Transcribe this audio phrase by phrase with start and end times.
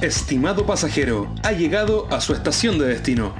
[0.00, 3.34] Estimado pasajero, ha llegado a su estación de destino.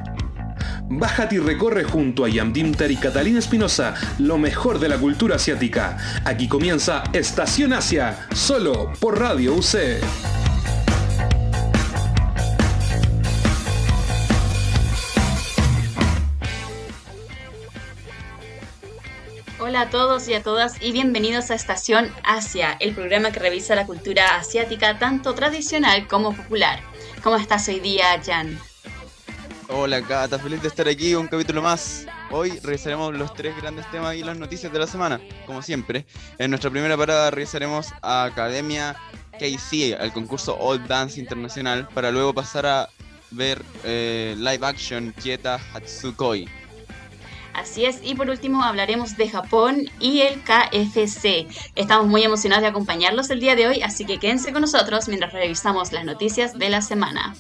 [0.91, 5.97] Bájate y recorre junto a Yamdimtar y Catalina Espinosa lo mejor de la cultura asiática.
[6.27, 10.30] Aquí comienza Estación Asia, solo por Radio UC.
[19.71, 23.77] Hola a todos y a todas y bienvenidos a Estación Asia, el programa que revisa
[23.77, 26.81] la cultura asiática tanto tradicional como popular.
[27.23, 28.59] ¿Cómo estás hoy día, Jan?
[29.69, 32.05] Hola Cata, feliz de estar aquí, un capítulo más.
[32.33, 36.05] Hoy revisaremos los tres grandes temas y las noticias de la semana, como siempre.
[36.39, 38.97] En nuestra primera parada revisaremos a Academia
[39.39, 42.89] KC, al concurso Old Dance Internacional, para luego pasar a
[43.31, 46.60] ver eh, live action Kieta Hatsukoi.
[47.61, 51.47] Así es, y por último hablaremos de Japón y el KFC.
[51.75, 55.35] Estamos muy emocionados de acompañarlos el día de hoy, así que quédense con nosotros mientras
[55.35, 57.35] revisamos las noticias de la semana.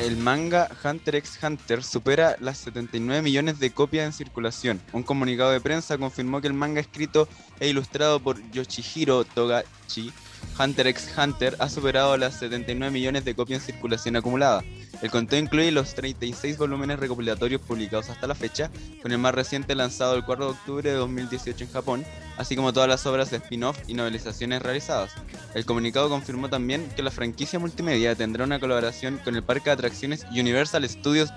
[0.00, 4.80] El manga Hunter x Hunter supera las 79 millones de copias en circulación.
[4.94, 7.28] Un comunicado de prensa confirmó que el manga escrito
[7.60, 10.10] e ilustrado por Yoshihiro Togachi
[10.58, 14.62] Hunter x Hunter ha superado las 79 millones de copias en circulación acumulada.
[15.02, 18.70] El conteo incluye los 36 volúmenes recopilatorios publicados hasta la fecha,
[19.02, 22.04] con el más reciente lanzado el 4 de octubre de 2018 en Japón,
[22.36, 25.12] así como todas las obras de spin-off y novelizaciones realizadas.
[25.54, 29.74] El comunicado confirmó también que la franquicia multimedia tendrá una colaboración con el parque de
[29.74, 31.30] atracciones Universal Studios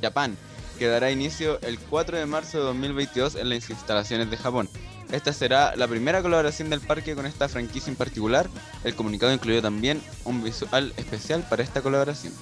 [0.00, 0.36] Japan,
[0.78, 4.68] que dará inicio el 4 de marzo de 2022 en las instalaciones de Japón.
[5.12, 8.48] Esta será la primera colaboración del parque con esta franquicia en particular.
[8.82, 12.32] El comunicado incluyó también un visual especial para esta colaboración.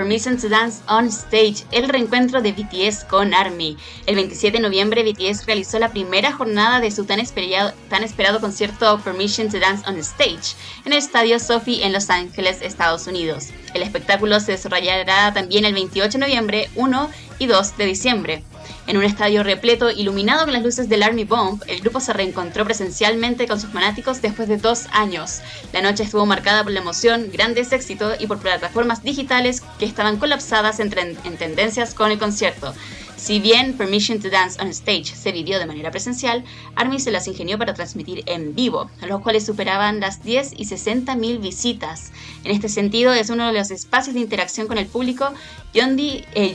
[0.00, 3.76] Permission to Dance on Stage, el reencuentro de BTS con ARMY.
[4.06, 8.40] El 27 de noviembre BTS realizó la primera jornada de su tan esperado, tan esperado
[8.40, 10.56] concierto Permission to Dance on Stage
[10.86, 13.48] en el Estadio Sophie en Los Ángeles, Estados Unidos.
[13.74, 18.44] El espectáculo se desarrollará también el 28 de noviembre, 1 y 2 de diciembre.
[18.90, 22.64] En un estadio repleto, iluminado con las luces del Army Bomb, el grupo se reencontró
[22.64, 25.42] presencialmente con sus fanáticos después de dos años.
[25.72, 30.16] La noche estuvo marcada por la emoción, grandes éxitos y por plataformas digitales que estaban
[30.16, 32.74] colapsadas en, en tendencias con el concierto.
[33.20, 36.42] Si bien Permission to Dance on Stage se vivió de manera presencial,
[36.74, 41.16] ARMY se las ingenió para transmitir en vivo, los cuales superaban las 10 y 60
[41.16, 42.12] mil visitas.
[42.44, 45.34] En este sentido, es uno de los espacios de interacción con el público.
[45.74, 46.54] Yondi, eh,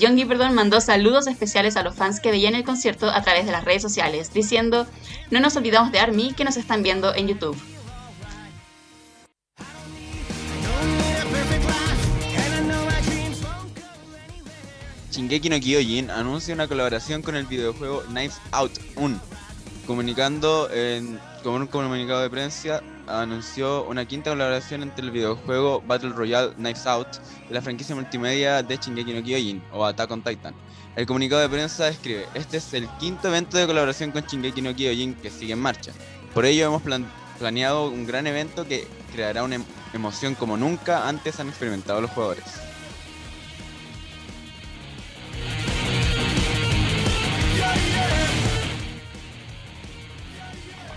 [0.53, 3.83] mandó saludos especiales a los fans que veían el concierto a través de las redes
[3.83, 4.87] sociales, diciendo,
[5.29, 7.74] no nos olvidamos de ARMY que nos están viendo en YouTube.
[15.15, 19.17] Shingeki no Kyojin anuncia una colaboración con el videojuego Knives Out 1.
[19.87, 26.09] Comunicando en, con un comunicado de prensa, anunció una quinta colaboración entre el videojuego Battle
[26.09, 27.07] Royale Knives Out
[27.49, 30.53] y la franquicia multimedia de Shingeki no Kyojin o Attack on Titan.
[30.97, 34.75] El comunicado de prensa escribe, este es el quinto evento de colaboración con Shingeki no
[34.75, 35.93] Kyojin que sigue en marcha.
[36.33, 36.81] Por ello hemos
[37.39, 42.11] planeado un gran evento que creará una em-, emoción como nunca antes han experimentado los
[42.11, 42.64] jugadores.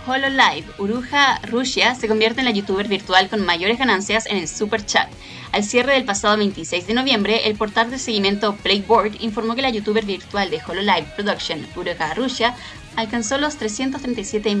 [0.09, 4.83] HoloLive, Uruja Rusia se convierte en la youtuber virtual con mayores ganancias en el Super
[4.83, 5.07] Chat.
[5.51, 9.69] Al cierre del pasado 26 de noviembre, el portal de seguimiento Playboard informó que la
[9.69, 12.55] youtuber virtual de HoloLive Production, Uruja Rusia,
[12.95, 14.57] alcanzó los 337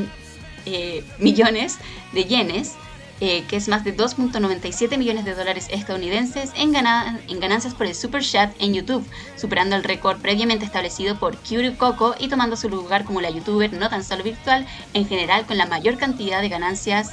[0.67, 1.79] eh, millones
[2.13, 2.75] de yenes
[3.21, 7.95] eh, que es más de 2.97 millones de dólares estadounidenses en, en, ganancias por el
[7.95, 9.05] Super Chat en YouTube,
[9.35, 13.73] superando el récord previamente establecido por Kyuru Coco y tomando su lugar como la youtuber
[13.73, 17.11] no tan solo virtual, en general con la mayor cantidad de ganancias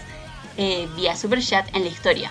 [0.56, 2.30] eh, vía Super Chat en la historia.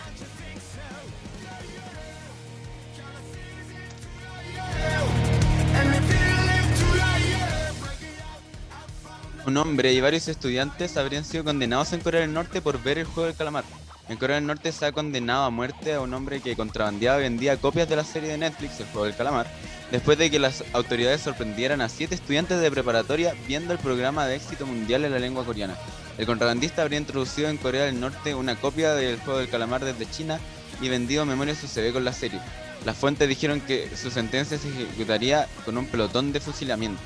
[9.47, 13.05] Un hombre y varios estudiantes habrían sido condenados en Corea del Norte por ver el
[13.05, 13.63] juego del calamar.
[14.09, 17.23] En Corea del Norte se ha condenado a muerte a un hombre que contrabandeaba y
[17.23, 19.45] vendía copias de la serie de Netflix, El juego del calamar,
[19.91, 24.35] después de que las autoridades sorprendieran a siete estudiantes de preparatoria viendo el programa de
[24.35, 25.75] éxito mundial en la lengua coreana.
[26.17, 30.09] El contrabandista habría introducido en Corea del Norte una copia del juego del calamar desde
[30.09, 30.39] China
[30.81, 32.39] y vendido memorias USB con la serie.
[32.83, 37.01] Las fuentes dijeron que su sentencia se ejecutaría con un pelotón de fusilamiento.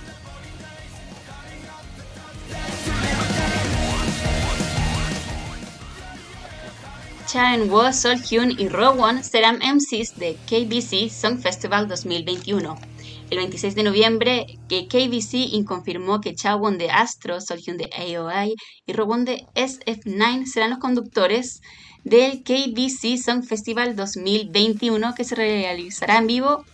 [7.32, 7.84] Chanwo,
[8.28, 12.76] Hyun y Rowan serán MCs de KBC Song Festival 2021.
[13.30, 18.56] El 26 de noviembre, que KBC confirmó que Chawon de Astro, Hyun de AOI
[18.88, 21.62] y Rowan de SF9 serán los conductores
[22.04, 26.66] del KBC Song Festival 2021 que se realizará en vivo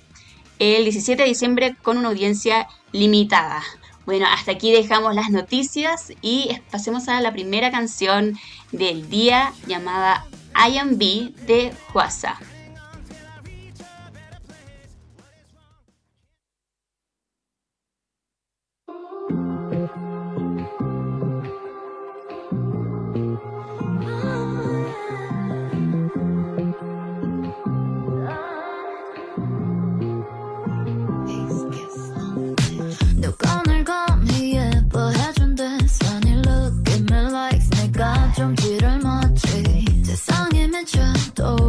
[0.60, 3.62] el 17 de diciembre con una audiencia limitada.
[4.06, 8.40] Bueno, hasta aquí dejamos las noticias y pasemos a la primera canción
[8.72, 10.26] del día llamada
[10.56, 12.40] IMB de Huasa.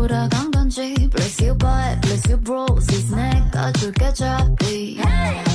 [0.06, 0.94] 돌아간 건지.
[1.10, 5.45] Bless you, butt, bless you bros 이 스낵 가줄게 잡기 hey!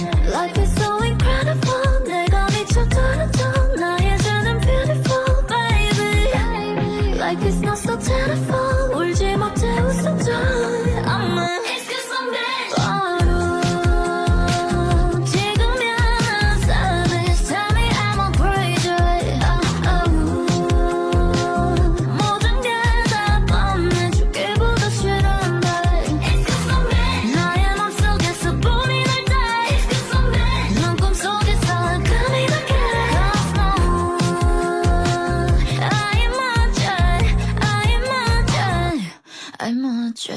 [39.81, 40.33] 무죄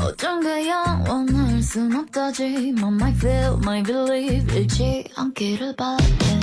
[0.00, 6.35] 어떤 게 영원할 순 없다지만 My feel, my believe 잃지 않기를 바래.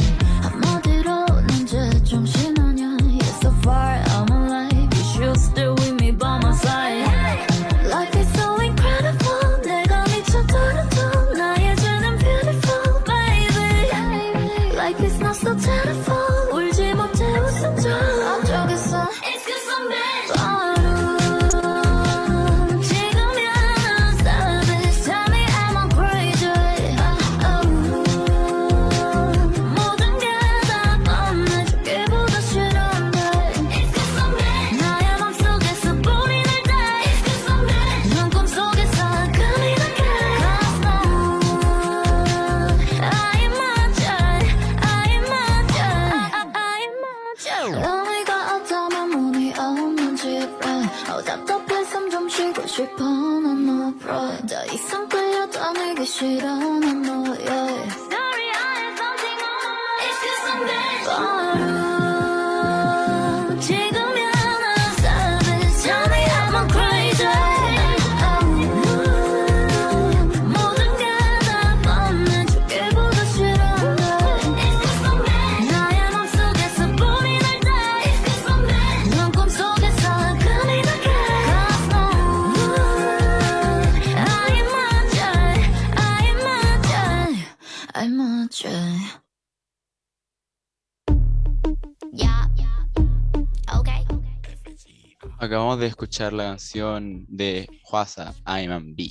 [95.74, 99.10] Acabamos de escuchar la canción de Huasa, I'm am B.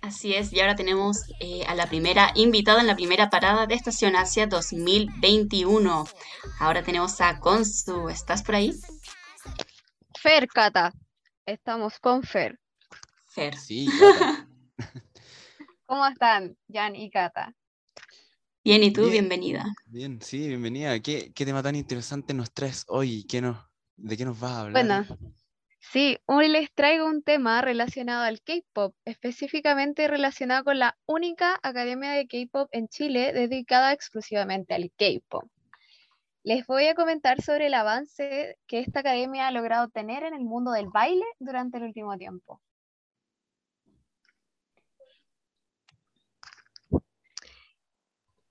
[0.00, 3.74] Así es, y ahora tenemos eh, a la primera invitada en la primera parada de
[3.74, 6.06] Estación Asia 2021.
[6.60, 8.74] Ahora tenemos a Consu, ¿estás por ahí?
[10.22, 10.92] Fer, Cata.
[11.44, 12.56] Estamos con Fer.
[13.26, 13.56] Fer.
[13.56, 13.88] Sí,
[15.86, 17.52] ¿Cómo están, Jan y Cata?
[18.62, 19.10] Bien, ¿y tú?
[19.10, 19.64] Bienvenida.
[19.86, 21.00] Bien, sí, bienvenida.
[21.00, 23.24] ¿Qué, ¿Qué, tema tan interesante nos traes hoy?
[23.24, 23.65] ¿Qué nos,
[23.96, 24.72] ¿De qué nos vas a hablar?
[24.72, 25.18] Bueno,
[25.80, 32.12] sí, hoy les traigo un tema relacionado al K-pop, específicamente relacionado con la única academia
[32.12, 35.44] de K-pop en Chile dedicada exclusivamente al K-pop.
[36.42, 40.44] Les voy a comentar sobre el avance que esta academia ha logrado tener en el
[40.44, 42.60] mundo del baile durante el último tiempo.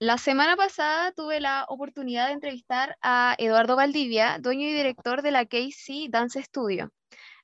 [0.05, 5.31] La semana pasada tuve la oportunidad de entrevistar a Eduardo Valdivia, dueño y director de
[5.31, 6.91] la KC Dance Studio,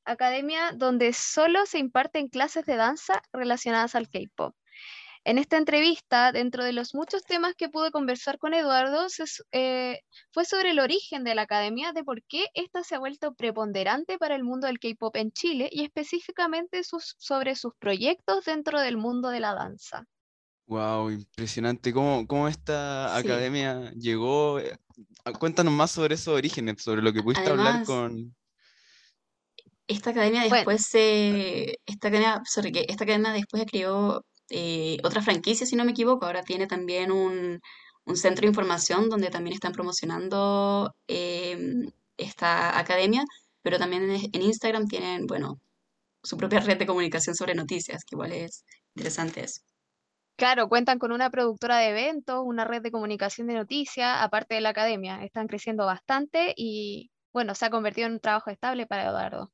[0.06, 4.54] academia donde solo se imparten clases de danza relacionadas al K-pop.
[5.24, 9.08] En esta entrevista, dentro de los muchos temas que pude conversar con Eduardo,
[9.54, 13.34] eh, fue sobre el origen de la academia, de por qué esta se ha vuelto
[13.34, 18.98] preponderante para el mundo del K-pop en Chile y específicamente sobre sus proyectos dentro del
[18.98, 20.06] mundo de la danza.
[20.68, 21.92] Wow, impresionante.
[21.92, 24.60] ¿Cómo, cómo esta academia llegó?
[24.60, 24.78] Eh,
[25.40, 28.34] cuéntanos más sobre esos orígenes, sobre lo que pudiste hablar con,
[29.88, 31.78] Esta academia después se.
[31.86, 36.26] Esta academia, sorry, que esta academia después creó eh, otra franquicia, si no me equivoco.
[36.26, 37.60] Ahora tiene también un,
[38.06, 43.24] un centro de información donde también están promocionando em, esta academia,
[43.62, 45.60] pero también en, en Instagram tienen, bueno,
[46.24, 48.64] su propia red de comunicación sobre noticias, que igual es
[48.96, 49.62] interesante eso.
[50.36, 54.62] Claro, cuentan con una productora de eventos, una red de comunicación de noticias, aparte de
[54.62, 55.24] la academia.
[55.24, 59.52] Están creciendo bastante y, bueno, se ha convertido en un trabajo estable para Eduardo.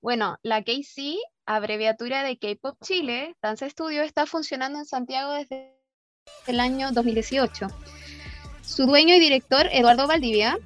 [0.00, 5.76] Bueno, la KC, abreviatura de K-Pop Chile, Dance Studio, está funcionando en Santiago desde
[6.46, 7.66] el año 2018.
[8.62, 10.56] Su dueño y director, Eduardo Valdivia,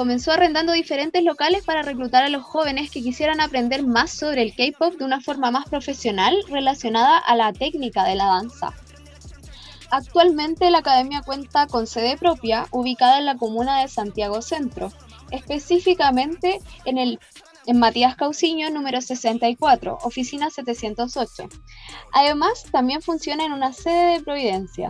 [0.00, 4.54] comenzó arrendando diferentes locales para reclutar a los jóvenes que quisieran aprender más sobre el
[4.54, 8.72] K-Pop de una forma más profesional relacionada a la técnica de la danza.
[9.90, 14.90] Actualmente la academia cuenta con sede propia ubicada en la comuna de Santiago Centro,
[15.32, 17.20] específicamente en el
[17.74, 21.50] Matías Cauciño, número 64, oficina 708.
[22.14, 24.88] Además, también funciona en una sede de Providencia.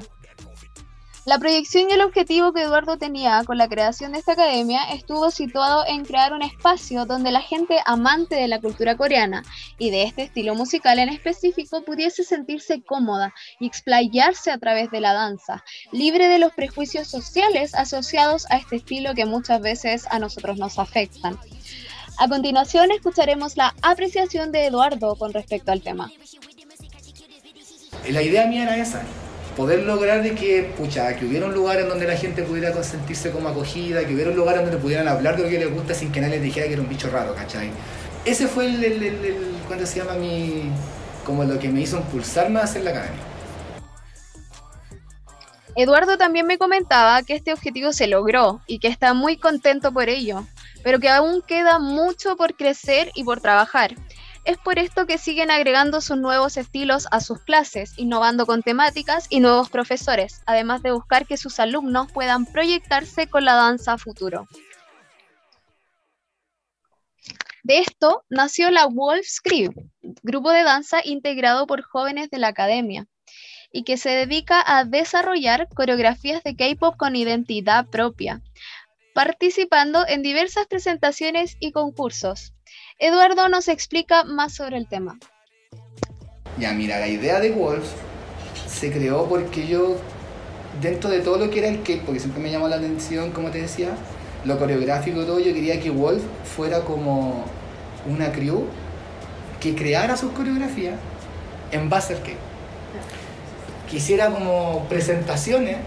[1.26, 5.30] La proyección y el objetivo que Eduardo tenía con la creación de esta academia estuvo
[5.30, 9.42] situado en crear un espacio donde la gente amante de la cultura coreana
[9.78, 15.00] y de este estilo musical en específico pudiese sentirse cómoda y explayarse a través de
[15.00, 15.62] la danza,
[15.92, 20.78] libre de los prejuicios sociales asociados a este estilo que muchas veces a nosotros nos
[20.78, 21.38] afectan.
[22.18, 26.10] A continuación escucharemos la apreciación de Eduardo con respecto al tema.
[28.08, 29.02] La idea mía era esa,
[29.60, 33.30] poder lograr de que, pucha, que hubiera un lugar en donde la gente pudiera sentirse
[33.30, 35.92] como acogida, que hubiera un lugar en donde pudieran hablar de lo que les gusta
[35.92, 37.70] sin que nadie les dijera que era un bicho raro, ¿cachai?
[38.24, 40.14] Ese fue el, el, el, se llama?
[40.14, 40.70] Mi,
[41.26, 43.20] como lo que me hizo impulsarme a hacer la academia.
[45.76, 50.08] Eduardo también me comentaba que este objetivo se logró y que está muy contento por
[50.08, 50.46] ello,
[50.82, 53.94] pero que aún queda mucho por crecer y por trabajar.
[54.44, 59.26] Es por esto que siguen agregando sus nuevos estilos a sus clases, innovando con temáticas
[59.28, 64.48] y nuevos profesores, además de buscar que sus alumnos puedan proyectarse con la danza futuro.
[67.62, 69.72] De esto nació la Wolf's Crew,
[70.22, 73.06] grupo de danza integrado por jóvenes de la academia,
[73.70, 78.40] y que se dedica a desarrollar coreografías de K-pop con identidad propia,
[79.14, 82.54] participando en diversas presentaciones y concursos.
[83.02, 85.18] Eduardo nos explica más sobre el tema.
[86.58, 87.84] Ya, mira, la idea de Wolf
[88.68, 89.96] se creó porque yo,
[90.82, 93.50] dentro de todo lo que era el cake, porque siempre me llamó la atención, como
[93.50, 93.96] te decía,
[94.44, 96.22] lo coreográfico todo, yo quería que Wolf
[96.54, 97.46] fuera como
[98.06, 98.66] una crew
[99.60, 100.96] que creara sus coreografías
[101.72, 102.36] en base al cake.
[103.88, 105.78] Quisiera como presentaciones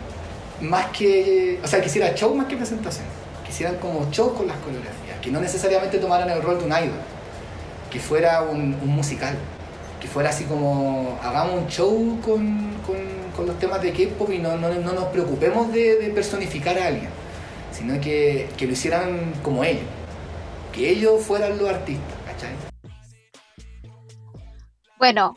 [0.62, 3.12] más que, o sea, quisiera show más que presentaciones.
[3.46, 7.00] Quisieran como show con las coreografías que no necesariamente tomaran el rol de un idol,
[7.90, 9.38] que fuera un, musical,
[10.02, 12.74] que fuera así como hagamos un show con,
[13.46, 17.10] los temas de K-pop y no, nos preocupemos de, personificar a alguien,
[17.72, 19.86] sino que, que, lo hicieran como ellos,
[20.74, 22.52] que ellos fueran los artistas, ¿cachai?
[24.98, 25.34] Bueno,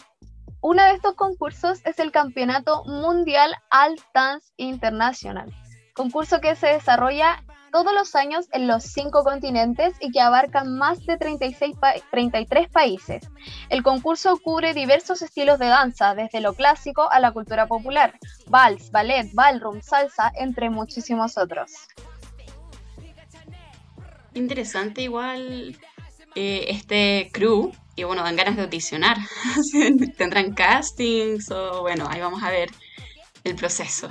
[0.61, 5.55] uno de estos concursos es el Campeonato Mundial Alt Dance Internacional,
[5.95, 7.43] concurso que se desarrolla
[7.76, 11.76] todos los años en los cinco continentes y que abarcan más de 36
[12.11, 13.28] 33 países.
[13.68, 18.90] El concurso cubre diversos estilos de danza, desde lo clásico a la cultura popular, vals,
[18.90, 21.71] ballet, ballroom, salsa, entre muchísimos otros.
[24.33, 25.76] Interesante igual
[26.35, 29.18] eh, este crew y bueno, dan ganas de audicionar.
[30.16, 32.71] Tendrán castings o bueno, ahí vamos a ver
[33.45, 34.09] el proceso.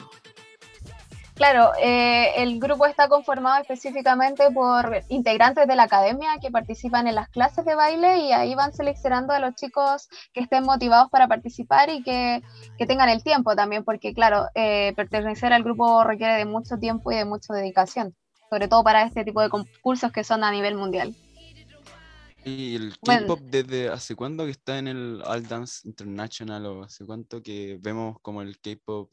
[1.36, 7.16] Claro, eh, el grupo está conformado específicamente por integrantes de la academia que participan en
[7.16, 11.28] las clases de baile y ahí van seleccionando a los chicos que estén motivados para
[11.28, 12.42] participar y que,
[12.88, 17.16] tengan el tiempo también, porque claro, eh, pertenecer al grupo requiere de mucho tiempo y
[17.16, 18.16] de mucha dedicación,
[18.50, 21.14] sobre todo para este tipo de concursos que son a nivel mundial.
[22.46, 27.06] ¿Y el K-pop desde hace cuándo que está en el All Dance International o hace
[27.06, 29.12] cuánto que vemos como el K-pop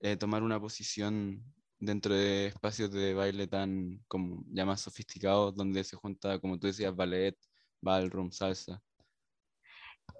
[0.00, 1.42] eh, tomar una posición
[1.78, 6.66] dentro de espacios de baile tan como ya más sofisticados donde se junta, como tú
[6.66, 7.36] decías, ballet,
[7.80, 8.82] ballroom, salsa.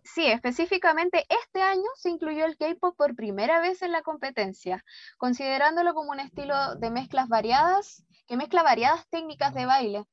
[0.03, 4.85] Sí, específicamente este año se incluyó el K-pop por primera vez en la competencia,
[5.19, 10.05] considerándolo como un estilo de mezclas variadas, que mezcla variadas técnicas de baile.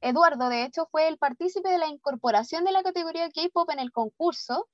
[0.00, 3.92] Eduardo, de hecho, fue el partícipe de la incorporación de la categoría K-pop en el
[3.92, 4.68] concurso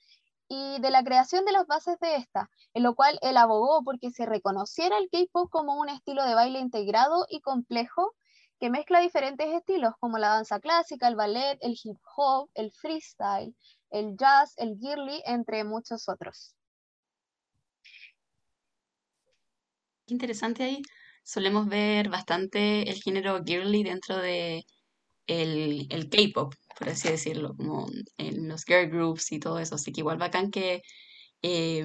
[0.51, 4.11] y de la creación de las bases de esta, en lo cual él abogó porque
[4.11, 8.17] se reconociera el K-pop como un estilo de baile integrado y complejo
[8.59, 13.55] que mezcla diferentes estilos como la danza clásica, el ballet, el hip hop, el freestyle,
[13.91, 16.57] el jazz, el girly, entre muchos otros.
[20.07, 20.83] Interesante ahí.
[21.23, 24.67] Solemos ver bastante el género girly dentro de
[25.29, 29.75] el, el K-pop, por así decirlo, como en los girl groups y todo eso.
[29.77, 30.83] Así que igual bacán que
[31.43, 31.85] eh,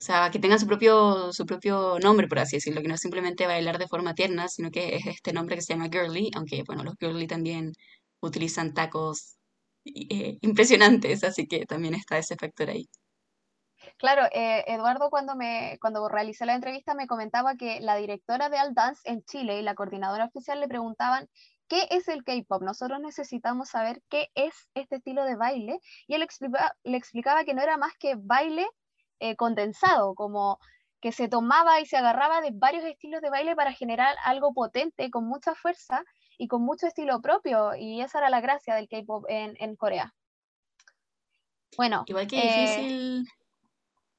[0.00, 3.00] o sea, que tengan su propio, su propio nombre, por así decirlo, que no es
[3.00, 6.62] simplemente bailar de forma tierna, sino que es este nombre que se llama girly, aunque
[6.66, 7.72] bueno, los girly también
[8.20, 9.36] utilizan tacos
[9.86, 12.86] eh, impresionantes, así que también está ese factor ahí.
[13.96, 18.58] Claro, eh, Eduardo cuando, me, cuando realicé la entrevista me comentaba que la directora de
[18.58, 21.30] All Dance en Chile y la coordinadora oficial le preguntaban
[21.74, 22.62] ¿qué es el K-Pop?
[22.62, 26.24] Nosotros necesitamos saber qué es este estilo de baile y él
[26.84, 28.66] le explicaba que no era más que baile
[29.18, 30.58] eh, condensado, como
[31.00, 35.10] que se tomaba y se agarraba de varios estilos de baile para generar algo potente,
[35.10, 36.04] con mucha fuerza
[36.38, 40.14] y con mucho estilo propio, y esa era la gracia del K-pop en, Corea.
[41.76, 42.04] Bueno.
[42.06, 43.28] Igual que eh, difícil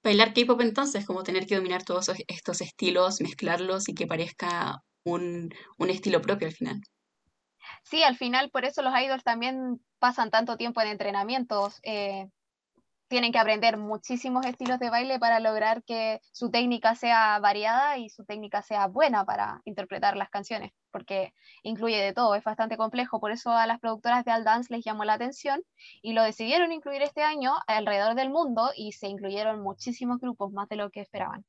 [0.03, 5.53] bailar K-pop entonces, como tener que dominar todos estos estilos, mezclarlos y que parezca un,
[5.88, 6.81] estilo propio al final.
[7.84, 12.29] Sí, al final por eso los idols también pasan tanto tiempo en entrenamientos, eh,
[13.07, 18.10] tienen que aprender muchísimos estilos de baile para lograr que su técnica sea variada y
[18.10, 23.19] su técnica sea buena para interpretar las canciones, porque incluye de todo, es bastante complejo,
[23.19, 25.62] por eso a las productoras de All Dance les llamó la atención
[26.01, 30.67] y lo decidieron incluir este año alrededor del mundo y se incluyeron muchísimos grupos, más
[30.67, 31.45] de lo que esperaban.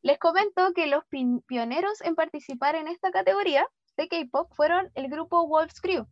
[0.00, 1.04] Les comento que los
[1.46, 6.06] pioneros en participar en esta categoría de K-pop fueron el grupo Wolf's Crew,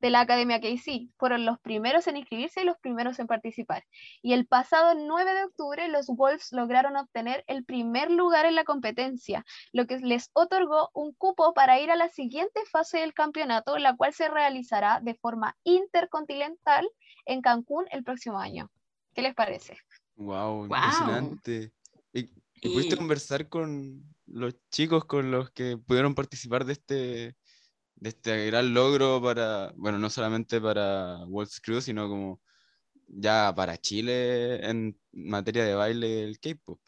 [0.00, 1.10] de la Academia KC.
[1.16, 3.84] Fueron los primeros en inscribirse y los primeros en participar.
[4.22, 8.64] Y el pasado 9 de octubre los Wolves lograron obtener el primer lugar en la
[8.64, 13.78] competencia, lo que les otorgó un cupo para ir a la siguiente fase del campeonato,
[13.78, 16.88] la cual se realizará de forma intercontinental
[17.26, 18.70] en Cancún el próximo año.
[19.14, 19.78] ¿Qué les parece?
[20.16, 21.72] Wow, impresionante.
[22.60, 27.36] ¿Y, pudiste conversar con los chicos con los que pudieron participar de este
[28.00, 32.40] de este gran logro para, bueno, no solamente para World Crew, sino como
[33.08, 36.78] ya para Chile en materia de baile del K-pop.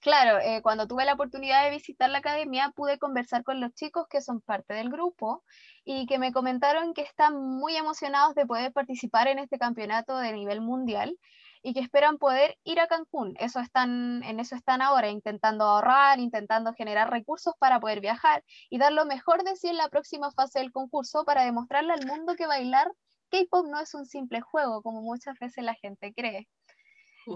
[0.00, 4.06] Claro, eh, cuando tuve la oportunidad de visitar la academia pude conversar con los chicos
[4.08, 5.42] que son parte del grupo
[5.82, 10.32] y que me comentaron que están muy emocionados de poder participar en este campeonato de
[10.32, 11.18] nivel mundial
[11.66, 13.34] y que esperan poder ir a Cancún.
[13.40, 18.76] Eso están, en eso están ahora, intentando ahorrar, intentando generar recursos para poder viajar y
[18.78, 22.36] dar lo mejor de sí en la próxima fase del concurso para demostrarle al mundo
[22.36, 22.92] que bailar
[23.30, 26.46] K-pop no es un simple juego, como muchas veces la gente cree.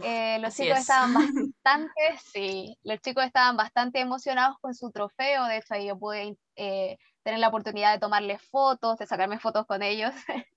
[0.03, 1.14] Eh, los chicos estaban
[1.64, 6.37] bastante, sí, los chicos estaban bastante emocionados con su trofeo, de hecho ahí yo pude
[6.57, 10.12] eh, tener la oportunidad de tomarles fotos, de sacarme fotos con ellos.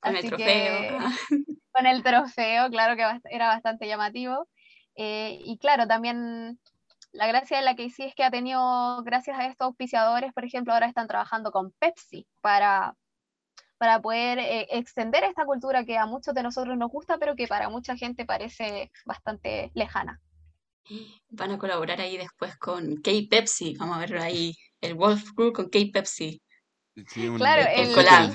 [0.00, 0.98] Con el trofeo.
[1.72, 4.46] con el trofeo, claro que era bastante llamativo.
[4.94, 6.60] Eh, y claro, también
[7.12, 10.44] la gracia de la que sí es que ha tenido, gracias a estos auspiciadores, por
[10.44, 12.96] ejemplo, ahora están trabajando con Pepsi para,
[13.78, 17.48] para poder eh, extender esta cultura que a muchos de nosotros nos gusta, pero que
[17.48, 20.20] para mucha gente parece bastante lejana.
[21.30, 25.68] Van a colaborar ahí después con K-Pepsi, vamos a ver ahí el Wolf Crew con
[25.70, 26.42] K-Pepsi.
[27.36, 28.32] claro, el, collab.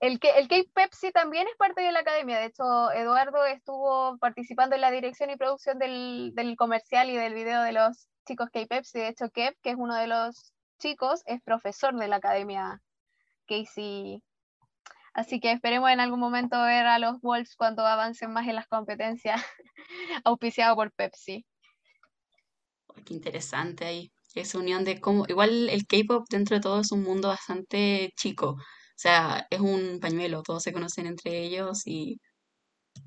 [0.00, 2.38] El, que, el K-Pepsi también es parte de la academia.
[2.38, 7.62] De hecho, Eduardo estuvo participando en la dirección y producción del, comercial y del video
[7.62, 8.98] de los chicos K-Pepsi.
[8.98, 12.82] De hecho, Kev, que es uno de los chicos, es profesor de la academia
[13.46, 14.22] Casey.
[15.14, 18.66] Así que esperemos en algún momento ver a los Wolves cuando avancen más en las
[18.66, 19.42] competencias,
[20.24, 21.46] auspiciado por Pepsi.
[23.04, 24.12] Qué interesante ahí.
[24.34, 25.24] Esa unión de cómo.
[25.28, 28.50] Igual el K-pop dentro de todo es un mundo bastante chico.
[28.50, 28.58] O
[28.96, 32.18] sea, es un pañuelo, todos se conocen entre ellos y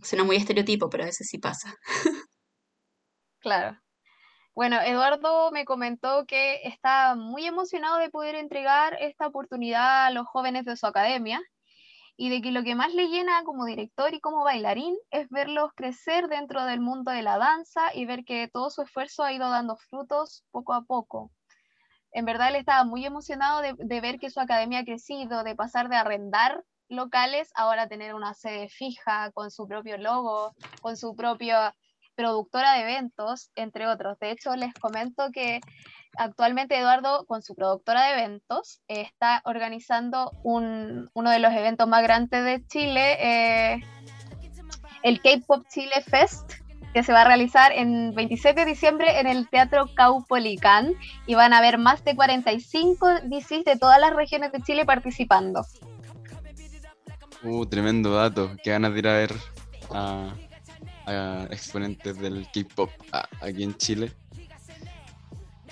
[0.04, 1.76] suena muy estereotipo, pero a veces sí pasa.
[3.40, 3.78] Claro.
[4.56, 10.26] Bueno, Eduardo me comentó que está muy emocionado de poder entregar esta oportunidad a los
[10.28, 11.42] jóvenes de su academia
[12.18, 15.72] y de que lo que más le llena como director y como bailarín es verlos
[15.76, 19.50] crecer dentro del mundo de la danza y ver que todo su esfuerzo ha ido
[19.50, 21.32] dando frutos poco a poco
[22.16, 25.90] en verdad él estaba muy emocionado de, ver que su academia ha crecido, de pasar
[25.90, 31.76] de arrendar locales ahora tener una sede fija con su propio logo, con su propia
[32.16, 34.18] productora de eventos, entre otros.
[34.20, 35.60] De hecho, les comento que
[36.18, 42.44] actualmente Eduardo, con su productora de eventos, está organizando uno de los eventos más grandes
[42.44, 43.82] de Chile, eh,
[45.04, 46.54] el K-Pop Chile Fest,
[46.94, 50.94] que se va a realizar en 27 de diciembre en el Teatro Caupolicán
[51.28, 55.66] y van a haber más de 45 DCs de todas las regiones de Chile participando.
[57.44, 58.56] Uh, tremendo dato.
[58.64, 59.36] Qué ganas de ir a ver
[59.92, 60.34] a,
[61.52, 62.90] exponentes del K-pop
[63.42, 64.14] aquí en Chile.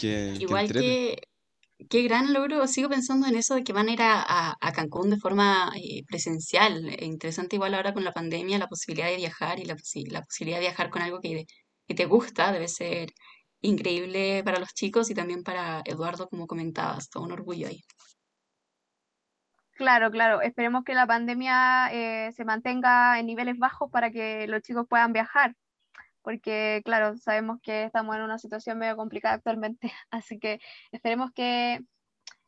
[0.01, 1.17] Igual que,
[1.89, 5.17] qué gran logro, sigo pensando en eso de que van a ir a, Cancún de
[5.17, 6.89] forma eh, presencial.
[6.89, 9.75] Es interesante igual ahora con la pandemia, la posibilidad de viajar y la,
[10.07, 11.45] la posibilidad de viajar con algo que,
[11.87, 13.09] que te gusta debe ser
[13.61, 17.81] increíble para los chicos y también para Eduardo, como comentabas, todo un orgullo ahí.
[19.75, 20.41] Claro, claro.
[20.41, 25.13] Esperemos que la pandemia eh, se mantenga en niveles bajos para que los chicos puedan
[25.13, 25.55] viajar,
[26.23, 30.59] porque claro, sabemos que estamos en una situación medio complicada actualmente, así que
[30.91, 31.81] esperemos que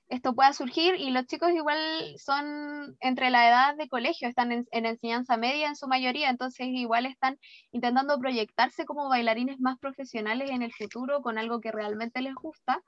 [0.07, 1.79] esto pueda surgir y los chicos igual
[2.17, 6.67] son entre la edad de colegio, están en, en, enseñanza media en su mayoría, entonces
[6.67, 7.39] igual están
[7.71, 12.81] intentando proyectarse como bailarines más profesionales en el futuro con algo que realmente les gusta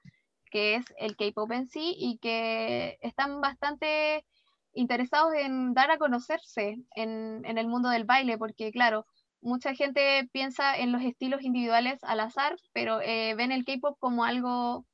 [0.49, 4.25] que es el K-Pop en sí, y que están bastante
[4.73, 9.05] interesados en dar a conocerse en, el mundo del baile, porque claro,
[9.47, 14.25] mucha gente piensa en los estilos individuales al azar, pero eh, ven el K-Pop como
[14.25, 14.85] algo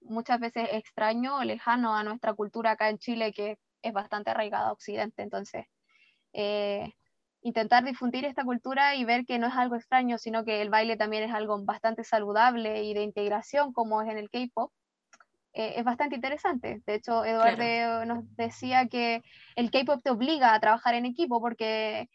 [0.00, 4.68] muchas veces extraño o lejano a nuestra cultura acá en Chile, que es bastante arraigada
[4.68, 5.22] a Occidente.
[5.22, 5.66] Entonces,
[6.32, 6.92] eh,
[7.42, 10.96] intentar difundir esta cultura y ver que no es algo extraño, sino que el baile
[10.96, 14.72] también es algo bastante saludable y de integración, como es en el K-Pop,
[15.54, 16.82] eh, es bastante interesante.
[16.86, 19.22] De hecho, Eduardo nos decía que
[19.56, 22.08] el K-pop te obliga a trabajar en equipo porque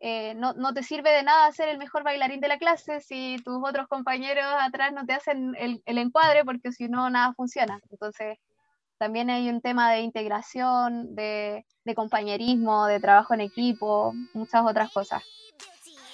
[0.00, 3.36] eh, no, no, te sirve de nada ser el mejor bailarín de la clase si
[3.44, 7.80] tus otros compañeros atrás no te hacen el, el encuadre porque si no, nada funciona.
[7.90, 8.38] Entonces,
[8.98, 14.90] también hay un tema de integración, de, de compañerismo, de trabajo en equipo, muchas otras
[14.92, 15.22] cosas.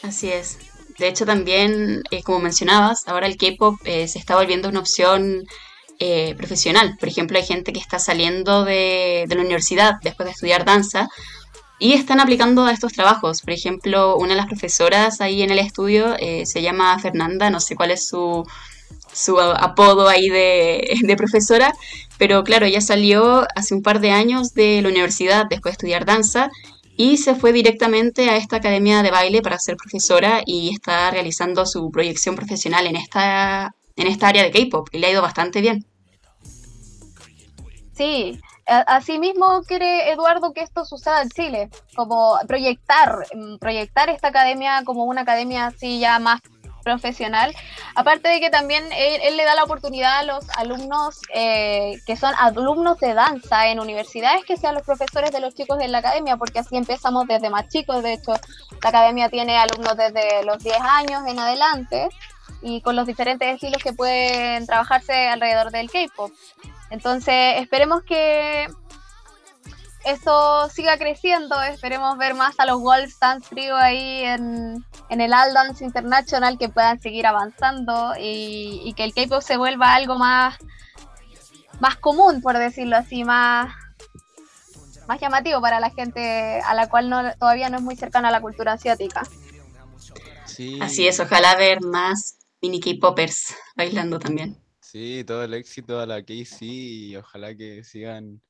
[0.03, 0.59] Así es.
[0.99, 5.45] De hecho, también, eh, como mencionabas, ahora el K-pop se está volviendo una opción
[6.05, 6.97] eh, profesional.
[6.99, 11.09] Por ejemplo, hay gente que está saliendo de, la universidad después de estudiar danza
[11.83, 13.43] y están aplicando a estos trabajos.
[13.43, 17.59] Por ejemplo, una de las profesoras ahí en el estudio eh, se llama Fernanda, no
[17.59, 18.47] sé cuál es su,
[19.13, 21.75] su apodo ahí de, de, profesora,
[22.19, 26.05] pero claro, ella salió hace un par de años de la universidad después de estudiar
[26.05, 26.51] danza
[26.97, 31.67] y se fue directamente a esta academia de baile para ser profesora y está realizando
[31.67, 35.61] su proyección profesional en esta, en esta área de K-pop y le ha ido bastante
[35.61, 35.85] bien.
[37.97, 44.83] Sí, asimismo quiere Eduardo que esto suceda en Chile, como proyectar, mm, proyectar esta academia
[44.85, 46.41] como una academia así ya más
[46.83, 47.55] profesional.
[47.95, 52.35] Aparte de que también él, le da la oportunidad a los alumnos eh, que son
[52.39, 56.37] alumnos de danza en universidades que sean los profesores de los chicos de la academia,
[56.37, 58.03] porque así empezamos desde más chicos.
[58.03, 58.33] De hecho,
[58.83, 62.09] la academia tiene alumnos desde los 10 años en adelante
[62.61, 66.31] y con los diferentes estilos que pueden trabajarse alrededor del K-pop.
[66.93, 68.67] Entonces, esperemos que
[70.05, 75.55] esto siga creciendo, esperemos ver más a los Wolves Dance Trio ahí en, el All
[75.55, 80.59] Dance International que puedan seguir avanzando y, que el K-pop se vuelva algo más,
[81.81, 83.73] más común, por decirlo así, más,
[85.09, 88.33] más llamativo para la gente a la cual no, todavía no es muy cercana a
[88.33, 89.23] la cultura asiática.
[90.83, 94.62] Así es, ojalá ver más mini K-popers bailando también.
[94.93, 98.43] Sí, todo el éxito a la KC y ojalá que sigan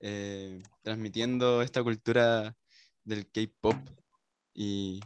[0.00, 2.54] eh, transmitiendo esta cultura
[3.02, 3.76] del K-pop.
[4.52, 5.00] Y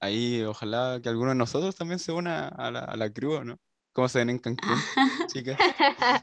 [0.00, 3.58] ahí ojalá que alguno de nosotros también se una a la, a la crew, ¿no?
[3.92, 4.78] ¿Cómo se ven en Cancún,
[5.30, 5.58] chicas?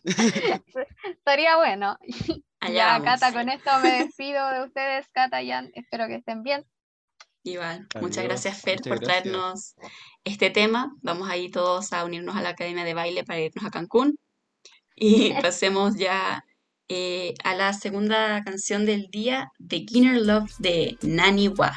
[1.04, 1.96] Estaría bueno.
[2.60, 5.70] Allá ya, Cata, con esto me despido de ustedes, Cata y Jan.
[5.76, 6.66] Espero que estén bien.
[7.44, 9.76] Iván, muchas gracias Fer por traernos
[10.24, 10.94] este tema.
[11.02, 14.18] Vamos ahí todos a unirnos a la Academia de Baile para irnos a Cancún.
[14.96, 16.44] Y pasemos ya
[16.88, 21.74] eh, a la segunda canción del día, Beginner Love de Nani Wa.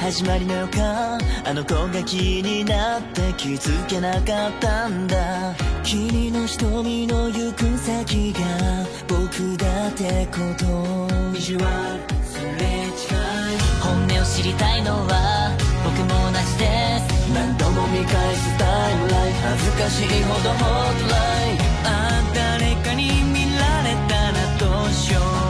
[0.00, 5.54] 始まりの予感あの子が気になって気づけなかったんだ。
[5.82, 8.40] 君の瞳の行く先が
[9.08, 11.32] 僕だってこと。
[11.32, 12.23] ビジュアルすれ違い
[14.52, 21.16] たいのは僕も同じです何度も見返すタイムライン恥ずかしいほどホットラ
[21.48, 25.44] インああ誰かに見られたらどうしよう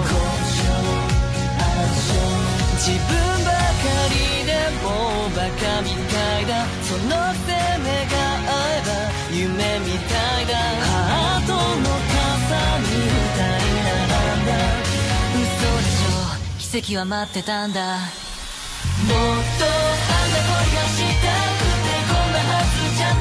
[2.84, 3.56] 自分ばか
[4.12, 4.52] りで
[4.84, 8.92] もバカみたいだそのせい願えば
[9.32, 11.56] 夢みたいだハートの
[12.12, 14.52] 傘に二人並んだ
[15.40, 18.23] 嘘でしょ奇跡は待ってたんだ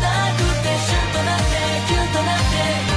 [0.02, 1.54] なくてシュッとなって
[1.88, 2.38] キュッとなっ
[2.88, 2.93] て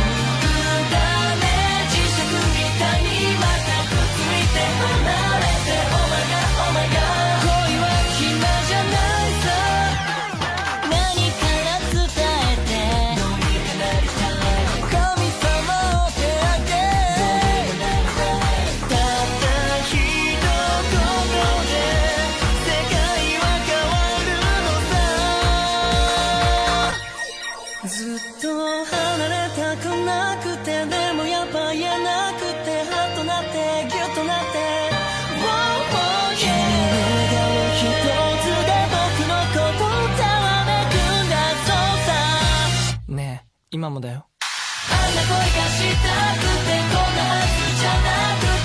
[27.97, 28.93] ずっと離
[29.27, 33.57] れたくなくてでもやっぱ言えなくてハッとなって
[33.89, 34.61] ギュッとなって
[35.41, 35.49] 「Wow,
[35.97, 37.81] wow, yeah」君の笑顔一
[38.45, 42.13] つで僕のことざわめくんだそうさ。
[43.09, 44.27] ねえ今もだよ。
[44.43, 48.56] あんな恋がしたくてこんなはずじゃなくて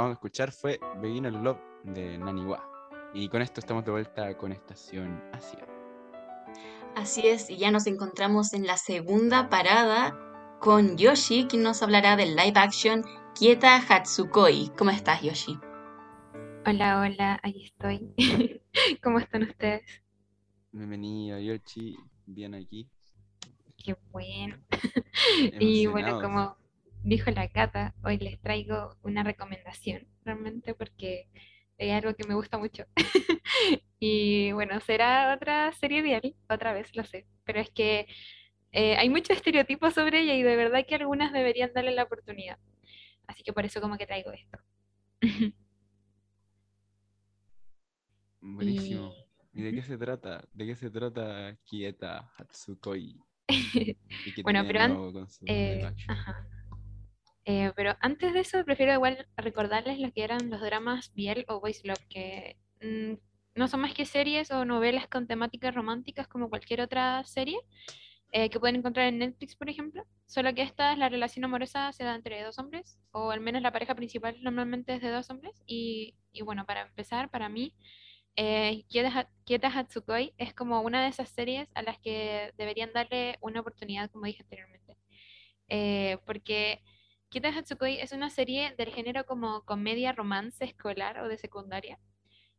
[0.00, 2.64] acabamos de escuchar fue Beginner Love de Naniwa.
[3.12, 5.66] Y con esto estamos de vuelta con Estación Asia.
[6.96, 10.16] Así es, y ya nos encontramos en la segunda parada
[10.58, 14.72] con Yoshi, quien nos hablará del live action Kieta Hatsukoi.
[14.78, 15.58] ¿Cómo estás, Yoshi?
[16.64, 18.14] Hola, hola, ahí estoy.
[19.02, 19.82] ¿Cómo están ustedes?
[20.72, 21.98] Bienvenido, Yoshi.
[22.24, 22.88] Bien aquí.
[23.76, 24.56] Qué bueno.
[25.60, 26.56] Y bueno, como
[27.02, 31.28] dijo la Cata, hoy les traigo una recomendación, realmente porque
[31.78, 32.84] es algo que me gusta mucho.
[34.02, 38.06] Y bueno, será otra serie vial, otra vez, lo sé, pero es que
[38.72, 42.58] eh, hay muchos estereotipos sobre ella y de verdad que algunas deberían darle la oportunidad.
[43.26, 44.58] Así que por eso como que traigo esto.
[48.40, 49.14] Buenísimo.
[49.52, 50.44] Y- ¿Y de qué se trata?
[50.52, 53.20] ¿De qué se trata Kieta Hatsukoi?
[53.48, 56.46] ¿Y qué Bueno, pero su Eh, ajá.
[57.44, 61.60] Eh, pero antes de eso, prefiero igual recordarles lo que eran los dramas Biel o
[61.60, 63.14] Boys Love, que mm,
[63.54, 67.58] no son más que series o novelas con temáticas románticas como cualquier otra serie
[68.32, 70.04] eh, que pueden encontrar en Netflix, por ejemplo.
[70.26, 73.62] Solo que esta es la relación amorosa se da entre dos hombres, o al menos
[73.62, 75.52] la pareja principal normalmente es de dos hombres.
[75.66, 77.74] Y, y bueno, para empezar, para mí,
[78.36, 83.60] eh, Kieta Hatsukoi es como una de esas series a las que deberían darle una
[83.60, 84.96] oportunidad, como dije anteriormente.
[85.68, 86.82] Eh, porque
[87.30, 92.00] Kita Hatsukoi es una serie del género como comedia romance escolar o de secundaria,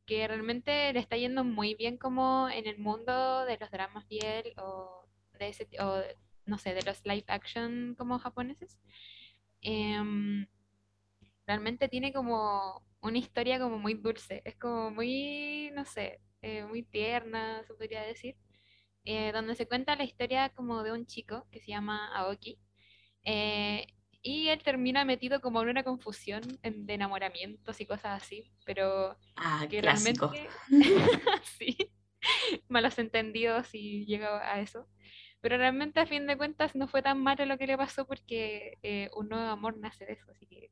[0.06, 4.54] que realmente le está yendo muy bien como en el mundo de los dramas biel
[4.58, 5.06] o
[5.38, 6.02] de ese, o
[6.46, 8.80] no sé, de los live action como japoneses.
[9.62, 10.48] Em,
[11.46, 16.84] realmente tiene como una historia como muy dulce, es como muy, no sé, eh, muy
[16.84, 18.38] tierna, se podría decir,
[19.06, 22.58] eh, donde se cuenta la historia como de un chico que se llama Aoki,
[23.26, 23.88] eh,
[24.24, 29.66] y él termina metido como en una confusión de enamoramientos y cosas así, pero Ah,
[29.68, 30.32] que clásico.
[30.32, 30.56] realmente
[31.60, 31.78] sí,
[32.70, 34.88] malos entendidos y llegó a eso.
[35.42, 38.78] Pero realmente a fin de cuentas no fue tan malo lo que le pasó porque
[38.84, 40.72] eh, un nuevo amor nace de eso, así que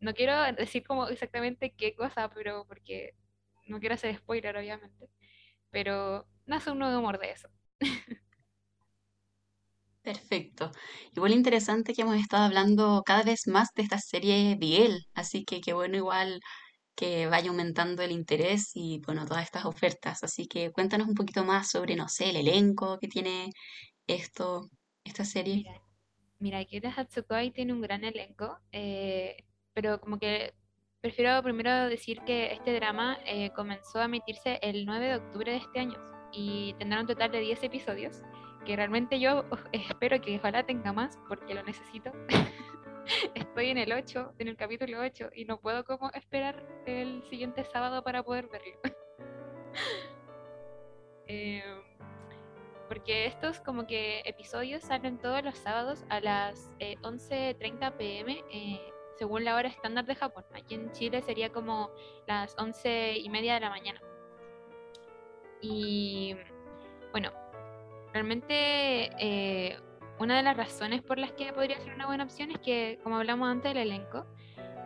[0.00, 3.14] no quiero decir como exactamente qué cosa, pero porque
[3.66, 5.08] no quiero hacer spoiler obviamente,
[5.70, 7.48] pero nace un nuevo amor de eso.
[10.02, 10.72] Perfecto.
[11.14, 15.60] Igual interesante que hemos estado hablando cada vez más de esta serie Biel, así que
[15.60, 16.40] qué bueno igual
[16.94, 20.22] que vaya aumentando el interés y bueno, todas estas ofertas.
[20.24, 23.50] Así que cuéntanos un poquito más sobre, no sé, el elenco que tiene
[24.06, 24.68] esto,
[25.04, 25.56] esta serie.
[25.56, 25.82] Mira,
[26.40, 29.36] mira, Kira Hatsukoi tiene un gran elenco, eh,
[29.72, 30.52] pero como que
[31.00, 35.58] prefiero primero decir que este drama eh, comenzó a emitirse el 9 de octubre de
[35.58, 35.98] este año
[36.32, 38.22] y tendrá un total de 10 episodios,
[38.64, 42.12] que realmente yo espero que ojalá tenga más porque lo necesito.
[43.34, 47.64] estoy en el 8, en el capítulo 8, y no puedo como esperar el siguiente
[47.64, 48.78] sábado para poder verlo.
[51.28, 51.62] Eh,
[52.88, 58.92] porque estos como que episodios salen todos los sábados a las eh, 11.30 pm eh,
[59.16, 60.44] según la hora estándar de Japón.
[60.52, 61.90] Aquí en Chile sería como
[62.26, 64.02] las 11 y media de la mañana.
[65.62, 66.36] Y
[67.12, 67.32] bueno,
[68.12, 69.78] realmente eh,
[70.18, 73.16] una de las razones por las que podría ser una buena opción es que, como
[73.16, 74.26] hablamos antes del elenco,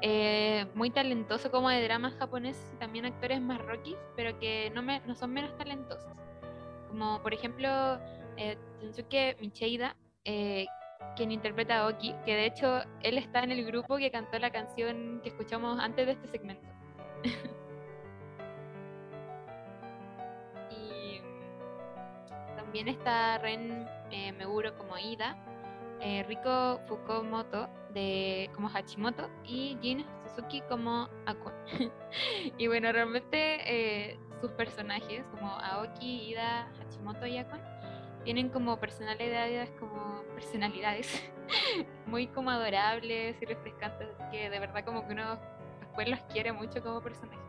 [0.02, 3.60] eh, muy talentoso como de dramas japoneses y también actores más
[4.14, 6.12] pero que no, me, no son menos talentosos.
[6.88, 7.98] Como por ejemplo
[8.36, 10.66] eh, Shunsuke Micheida, eh,
[11.16, 14.50] quien interpreta a Oki, que de hecho él está en el grupo que cantó la
[14.50, 16.66] canción que escuchamos antes de este segmento.
[22.76, 25.34] también está Ren eh, Meguro como Ida,
[26.02, 31.54] eh, Riko Fukumoto de, como Hachimoto y Jin Suzuki como Akon.
[32.58, 37.60] y bueno, realmente eh, sus personajes como Aoki, Ida, Hachimoto y Akon
[38.24, 41.08] tienen como personalidades como personalidades
[42.06, 45.38] muy como adorables y refrescantes que de verdad como que uno
[45.80, 47.40] después los quiere mucho como personajes.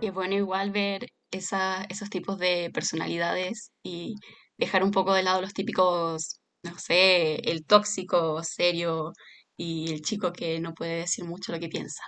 [0.00, 4.14] Y bueno igual ver esa, esos tipos de personalidades y
[4.56, 9.12] dejar un poco de lado los típicos, no sé, el tóxico, serio
[9.56, 12.02] y el chico que no puede decir mucho lo que piensa.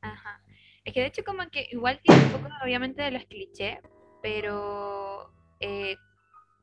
[0.00, 0.42] Ajá.
[0.84, 3.78] Es que de hecho como que igual tiene un poco obviamente de los clichés,
[4.22, 5.96] pero eh,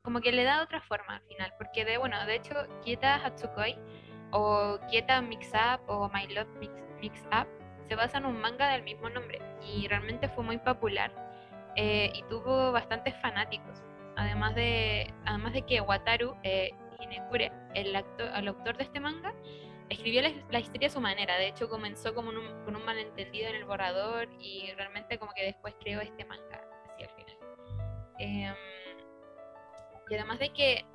[0.02, 3.78] como que le da otra forma al final, porque de bueno, de hecho Kieta Hatsukoi
[4.32, 7.48] o Kieta Mix Up o My Love Mix, Mix Up
[7.88, 11.26] se basa en un manga del mismo nombre y realmente fue muy popular
[11.76, 13.82] eh, y tuvo bastantes fanáticos.
[14.16, 19.34] Además de, además de que Wataru eh, Hinekure, el, actor, el autor de este manga,
[19.90, 21.38] escribió la, la historia a su manera.
[21.38, 25.44] De hecho, comenzó como un- con un malentendido en el borrador y realmente como que
[25.44, 27.38] después creó este manga así al final.
[28.18, 28.56] Em,
[30.10, 30.86] y además de que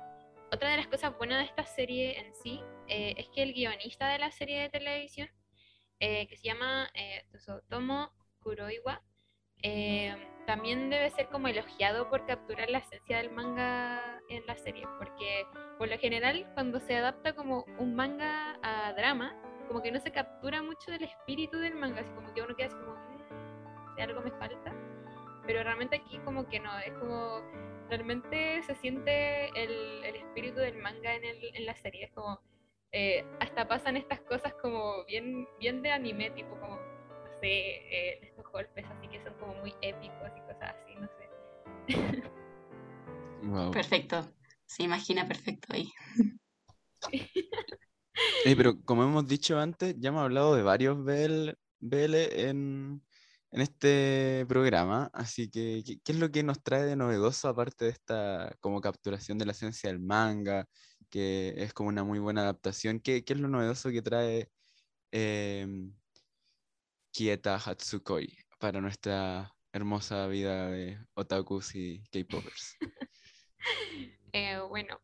[0.51, 4.09] otra de las cosas buenas de esta serie en sí eh, es que el guionista
[4.09, 5.29] de la serie de televisión,
[5.99, 7.23] eh, que se llama eh,
[7.69, 9.01] Tomo Kuroiwa,
[9.63, 10.15] eh,
[10.47, 15.45] también debe ser como elogiado por capturar la esencia del manga en la serie, porque
[15.77, 19.35] por lo general cuando se adapta como un manga a drama,
[19.67, 22.67] como que no se captura mucho del espíritu del manga, así como que uno queda
[22.67, 24.73] así como, "Mm, si algo me falta,
[25.45, 27.41] pero realmente aquí como que no, es como,
[27.89, 32.41] realmente se siente el, el espíritu del manga en, el- en la serie, es como,
[32.91, 36.77] eh, hasta pasan estas cosas como bien, bien de anime, tipo como,
[37.41, 42.31] sé, eh, estos golpes así que son como muy épicos y cosas así, no sé.
[43.43, 43.71] Wow.
[43.71, 44.25] Perfecto.
[44.65, 45.91] Se imagina perfecto ahí.
[48.45, 52.15] Eh, pero como hemos dicho antes, ya hemos hablado de varios BL, BL
[52.49, 53.01] en,
[53.51, 57.85] en este programa, así que ¿qué, qué es lo que nos trae de novedoso aparte
[57.85, 60.67] de esta como capturación de la esencia del manga,
[61.09, 62.99] que es como una muy buena adaptación?
[62.99, 64.49] ¿Qué, qué es lo novedoso que trae
[65.11, 65.93] em,
[67.11, 72.77] Kieta Hatsukoi para nuestra hermosa vida de otakus y K-popers?
[74.33, 74.99] Eh, bueno,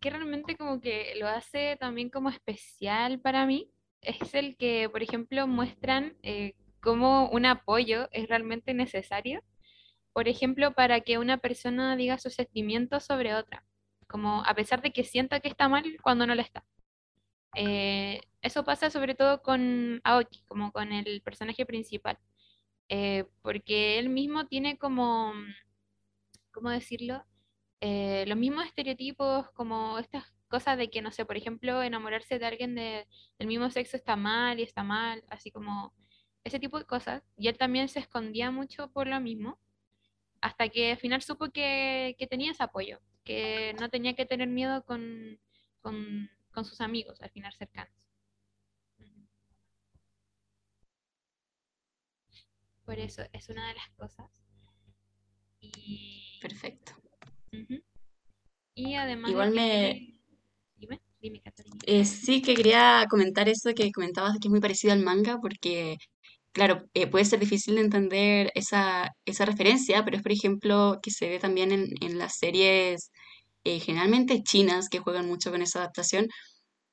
[0.00, 3.70] que realmente como que lo hace también como especial para mí
[4.00, 9.42] es el que, por ejemplo, muestran eh, cómo un apoyo es realmente necesario,
[10.12, 13.64] por ejemplo, para que una persona diga sus sentimientos sobre otra,
[14.06, 16.64] como a pesar de que sienta que está mal cuando no lo está.
[17.56, 22.18] Eh, eso pasa sobre todo con Aoki, como con el personaje principal,
[22.88, 25.32] eh, porque él mismo tiene como,
[26.52, 27.24] ¿cómo decirlo?
[27.80, 32.46] eh, los mismos estereotipos, como estas cosas de que, no sé, por ejemplo, enamorarse de
[32.46, 33.06] alguien de-
[33.38, 35.94] del mismo sexo está mal y está mal, así como
[36.44, 37.22] ese tipo de cosas.
[37.38, 39.60] Y él también se escondía mucho por lo mismo,
[40.42, 44.48] hasta que al final supo que, que tenía ese apoyo, que no tenía que tener
[44.48, 45.40] miedo con,
[45.80, 47.92] con, con sus amigos, al final cercanos.
[52.86, 54.30] Por eso es una de las cosas.
[55.60, 56.92] Y, Perfecto.
[58.74, 60.12] Y además Igual me-
[60.76, 61.76] Dime, dime, Catalina.
[61.86, 65.96] Eh, sí que quería comentar eso que comentabas que es muy parecido al manga, porque,
[66.52, 71.10] claro, eh, puede ser difícil de entender esa, esa referencia, pero es, por ejemplo, que
[71.10, 73.10] se ve también en, en las series
[73.66, 76.28] eh, generalmente chinas que juegan mucho con esa adaptación,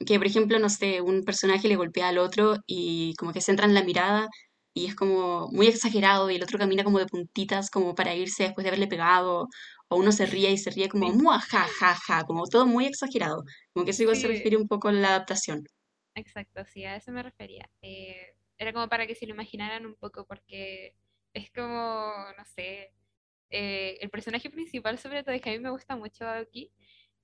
[0.05, 3.73] que, por ejemplo, no sé, un personaje le golpea al otro y como que centran
[3.73, 4.27] la mirada
[4.73, 8.43] y es como muy exagerado y el otro camina como de puntitas como para irse
[8.43, 9.47] después de haberle pegado
[9.89, 12.85] o uno se ríe y se ríe como mua, ja, ja, ja, como todo muy
[12.87, 13.43] exagerado.
[13.73, 14.29] Como que eso igual se Sí.
[14.29, 15.63] refiere un poco a la adaptación.
[16.15, 17.69] Exacto, sí, a eso me refería.
[17.81, 20.95] Eh, era como para que se lo imaginaran un poco, porque
[21.33, 22.93] es como, no sé,
[23.53, 26.71] eh, el personaje principal, sobre todo, es que a mí me gusta mucho Aoki,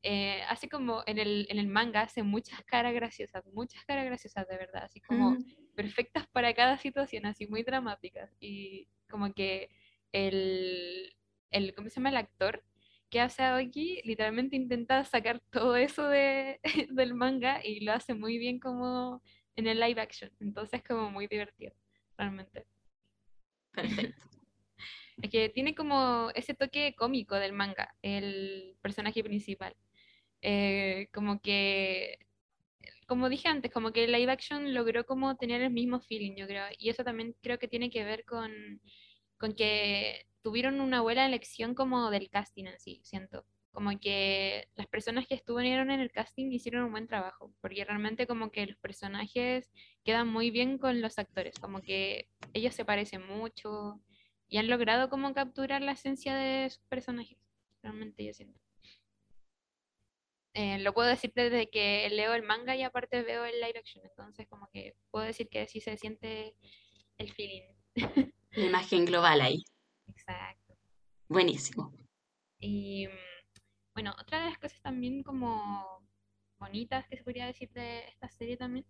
[0.04, 4.48] eh, hace como en el, en el manga, hace muchas caras graciosas, muchas caras graciosas
[4.48, 5.44] de verdad, así como Mm,
[5.76, 8.32] perfectas para cada situación, así muy dramáticas.
[8.40, 9.70] Y como que
[10.14, 11.16] el,
[11.52, 12.10] el ¿cómo se llama?
[12.10, 12.64] El actor
[13.10, 16.60] que hace Aoki literalmente intenta sacar todo eso de,
[16.92, 19.22] del manga y lo hace muy bien como
[19.56, 20.32] en el live action.
[20.40, 21.74] Entonces como muy divertido,
[22.18, 22.68] realmente.
[23.74, 24.29] perfecto.
[25.22, 29.76] Es que tiene como ese toque cómico del manga, el personaje principal.
[30.42, 32.20] Eh, como que,
[33.08, 36.48] como dije antes, como que el live action logró como tener el mismo feeling, yo
[36.48, 36.66] creo.
[36.78, 38.82] Y eso también creo que tiene que ver con,
[39.38, 43.46] con que tuvieron una buena elección como del casting en sí, siento.
[43.72, 48.26] Como que las personas que estuvieron en el casting hicieron un buen trabajo, porque realmente
[48.26, 49.70] como que los personajes
[50.04, 54.02] quedan muy bien con los actores, como que ellos se parecen mucho
[54.50, 57.38] y han logrado como capturar la esencia de sus personajes,
[57.82, 58.60] realmente yo siento.
[60.56, 64.04] Eh, lo puedo decir desde que leo el manga y aparte veo el live action,
[64.04, 66.56] entonces como que puedo decir que sí se siente
[67.18, 67.64] el feeling.
[68.52, 69.64] La imagen global ahí.
[70.08, 70.76] Exacto.
[71.28, 71.94] Buenísimo.
[72.60, 73.12] Y mm,
[73.94, 75.86] bueno, otra de las cosas también como
[76.58, 78.86] bonitas que se podría decir de esta serie también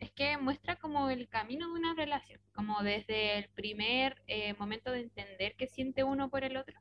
[0.00, 4.90] es que muestra como el camino de una relación, como desde el primer eh, momento
[4.92, 6.80] de entender qué siente uno por el otro.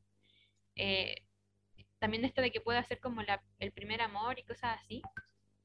[0.75, 1.15] eh,
[1.99, 3.21] también esto de que pueda ser como
[3.59, 5.01] el primer amor y cosas así,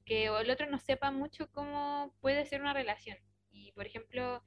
[0.04, 3.18] que el otro no sepa mucho cómo puede ser una relación.
[3.50, 4.42] Y por ejemplo,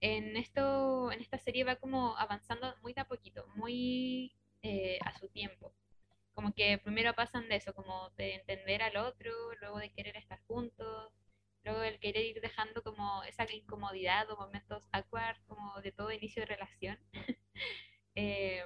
[0.00, 5.18] en esto, en esta serie va como avanzando muy de a poquito, muy eh, a
[5.18, 5.74] su tiempo.
[6.34, 10.40] Como que primero pasan de eso, como de entender al otro, luego de querer estar
[10.46, 11.12] juntos,
[11.64, 16.42] luego el querer ir dejando como esa incomodidad o momentos awkward, como de todo inicio
[16.42, 16.98] de relación.
[18.16, 18.62] Eh,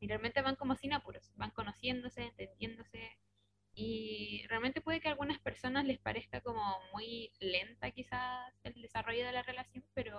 [0.00, 3.18] y realmente van como sin apuros, van conociéndose, entendiéndose.
[3.74, 9.26] Y realmente puede que a algunas personas les parezca como muy lenta quizás el desarrollo
[9.26, 10.18] de la relación, pero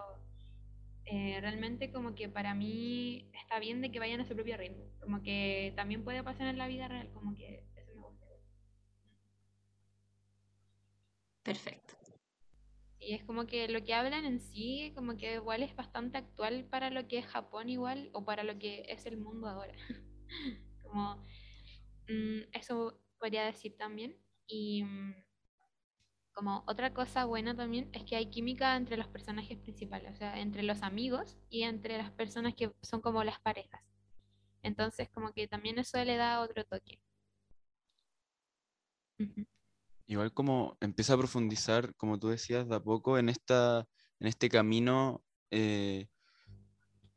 [1.05, 4.83] eh, realmente como que para mí está bien de que vayan a su propio ritmo.
[4.99, 7.63] Como que también puede pasar en la vida real, como que
[11.47, 11.95] Perfecto.
[12.99, 16.65] Y es como que lo que hablan en sí, como que igual es bastante actual
[16.65, 19.73] para lo que es Japón igual, o para lo que es el mundo ahora.
[20.83, 21.15] como
[22.09, 24.17] mm, eso podría decir también.
[24.47, 25.15] Y mm,
[26.33, 30.39] como otra cosa buena también es que hay química entre los personajes principales, o sea,
[30.39, 33.83] entre los amigos y entre las personas que son como las parejas.
[34.63, 36.99] Entonces, como que también eso le da otro toque.
[39.19, 39.45] Ujú.
[40.07, 43.85] Igual como empieza a profundizar, como tú decías, de a poco en esta,
[44.19, 46.07] en este camino eh,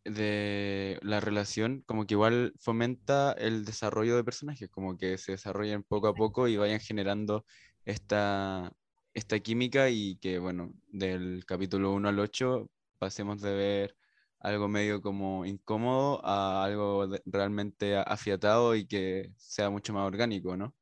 [0.05, 5.83] de la relación, como que igual fomenta el desarrollo de personajes, como que se desarrollen
[5.85, 7.45] poco a poco y vayan generando
[7.85, 8.73] esta,
[9.15, 13.97] esta química y que, bueno, del capítulo 1 al 8 pasemos de ver
[14.41, 20.75] algo medio como incómodo a algo realmente afiatado y que sea mucho más orgánico, ¿no?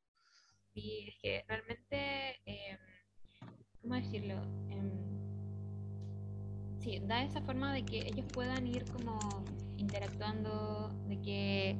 [0.81, 2.77] Y es que realmente, em,
[3.81, 4.35] ¿cómo decirlo?
[4.69, 4.91] Em,
[6.79, 9.19] sí, da esa forma de que ellos puedan ir como
[9.77, 11.75] interactuando, de que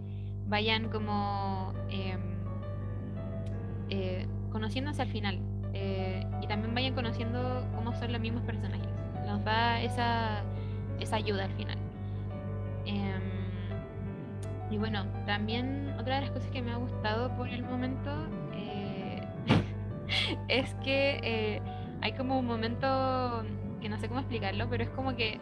[0.47, 2.20] vayan como em,
[3.89, 5.39] eh, conociéndose al final
[5.74, 8.89] eh, y también vayan conociendo cómo son los mismos personajes.
[9.26, 10.43] Nos da esa,
[11.00, 11.78] esa ayuda al final.
[14.72, 18.12] Y bueno, también otra de las cosas que me ha gustado por el momento
[18.49, 18.49] eh,
[20.47, 21.62] es que eh,
[22.01, 23.43] hay como un momento
[23.82, 25.39] que no sé cómo explicarlo, pero es como que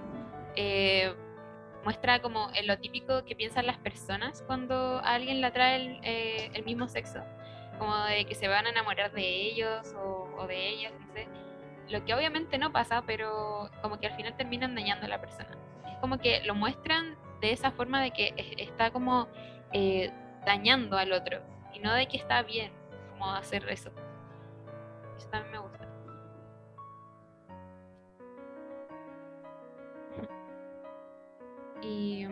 [0.55, 1.13] eh,
[1.83, 6.51] muestra como lo típico que piensan las personas cuando a alguien le atrae el, eh,
[6.53, 7.19] el mismo sexo,
[7.79, 10.93] como de que se van a enamorar de ellos o, de ellas.
[11.89, 15.49] Lo que obviamente no pasa, pero como que al final terminan dañando a la persona.
[15.89, 19.27] Es como que lo muestran de esa forma de que es- está como
[20.45, 21.39] dañando al otro
[21.73, 22.71] y no de que está bien
[23.11, 23.91] como hacer eso.
[25.25, 25.87] También me gusta.
[31.81, 32.25] Y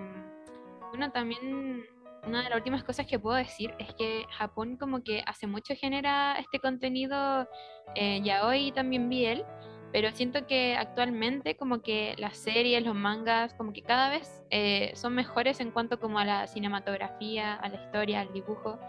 [0.90, 1.86] bueno, también
[2.26, 5.76] una de las últimas cosas que puedo decir es que Japón como que hace mucho
[5.76, 7.48] genera este contenido,
[7.96, 9.46] eh, ya hoy también vi él,
[9.92, 14.92] pero siento que actualmente como que las series, los mangas, como que cada vez eh,
[14.96, 18.80] son mejores en cuanto como a la cinematografía, a la historia, al dibujo.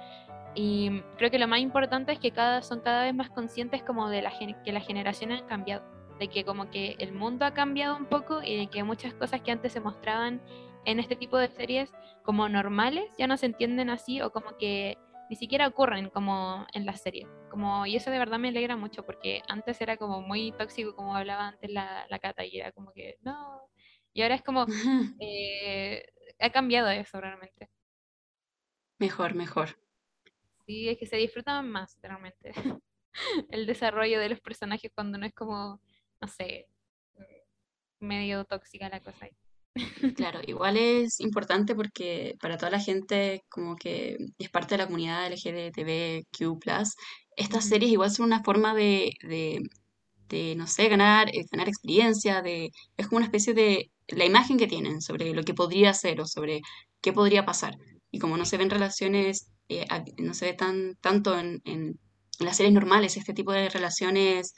[0.57, 4.09] Y creo que lo más importante es que cada, son cada vez más conscientes como
[4.09, 4.33] de la,
[4.65, 5.85] que las generaciones han cambiado,
[6.19, 9.43] de que como que el mundo ha cambiado un poco y de que muchas cosas
[9.43, 10.41] que antes se mostraban
[10.87, 11.93] en este tipo de series
[12.23, 14.97] como normales ya no se entienden así o como que
[15.29, 17.29] ni siquiera ocurren como en las series.
[17.51, 21.17] Como, y eso de verdad me alegra mucho porque antes era como muy tóxico como
[21.17, 23.61] hablaba antes la, la Cata y era como que no.
[24.15, 24.65] Y ahora es como,
[25.21, 26.03] eh,
[26.41, 27.69] ha cambiado eso realmente.
[28.99, 29.77] Mejor, mejor.
[30.67, 32.53] Sí, es que se disfrutan más realmente
[33.51, 35.81] el desarrollo de los personajes cuando no es como,
[36.21, 36.69] no sé,
[38.01, 39.33] medio tóxica la cosa ahí.
[40.15, 44.87] Claro, igual es importante porque para toda la gente como que es parte de la
[44.87, 46.97] comunidad LGBTQ+,
[47.37, 49.61] estas series igual son una forma de, de,
[50.29, 54.59] de, no sé, ganar, eh, ganar experiencia, de, es como una especie de la imagen
[54.59, 56.63] que tienen sobre lo que podría ser o sobre
[57.03, 57.77] qué podría pasar.
[58.17, 59.87] Y como no se ven relaciones, eh,
[60.17, 62.01] no se ve tan, tanto en, en
[62.39, 64.55] las series normales, este tipo de relaciones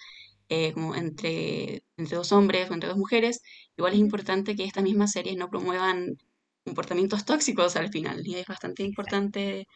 [0.48, 3.42] eh, como entre, entre dos hombres o entre dos mujeres,
[3.76, 6.18] igual es importante que estas mismas series no promuevan
[6.64, 8.24] comportamientos tóxicos al final.
[8.24, 9.66] Y es bastante importante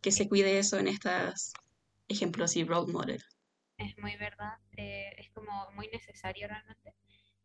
[0.00, 1.52] que se cuide eso en estos
[2.08, 3.22] ejemplos y role model.
[3.76, 6.94] Es muy verdad, eh, es como muy necesario realmente.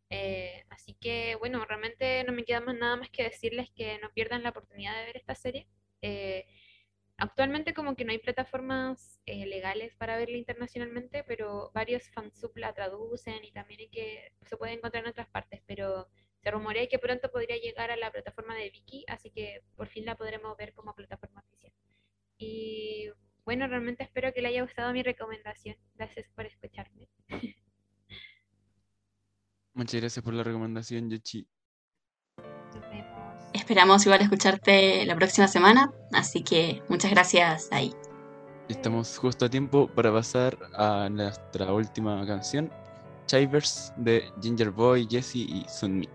[0.08, 4.10] Eh, así que bueno, realmente no me queda más nada más que decirles que no
[4.14, 5.66] pierdan la oportunidad de ver esta serie.
[6.02, 6.46] Eh,
[7.16, 12.74] actualmente como que no hay plataformas eh, legales para verla internacionalmente, pero varios fansub la
[12.74, 16.08] traducen y también hay que, se puede encontrar en otras partes, pero
[16.42, 20.04] se rumorea que pronto podría llegar a la plataforma de Viki, así que por fin
[20.04, 21.72] la podremos ver como plataforma oficial.
[22.36, 23.08] Y
[23.44, 25.76] bueno, realmente espero que le haya gustado mi recomendación.
[25.94, 27.08] Gracias por escucharme.
[29.74, 31.46] Muchas gracias por la recomendación, Yoshi.
[33.72, 37.94] Esperamos igual escucharte la próxima semana, así que muchas gracias ahí.
[38.68, 42.70] Estamos justo a tiempo para pasar a nuestra última canción,
[43.24, 46.06] Chivers de Ginger Boy, Jesse y Sunmi.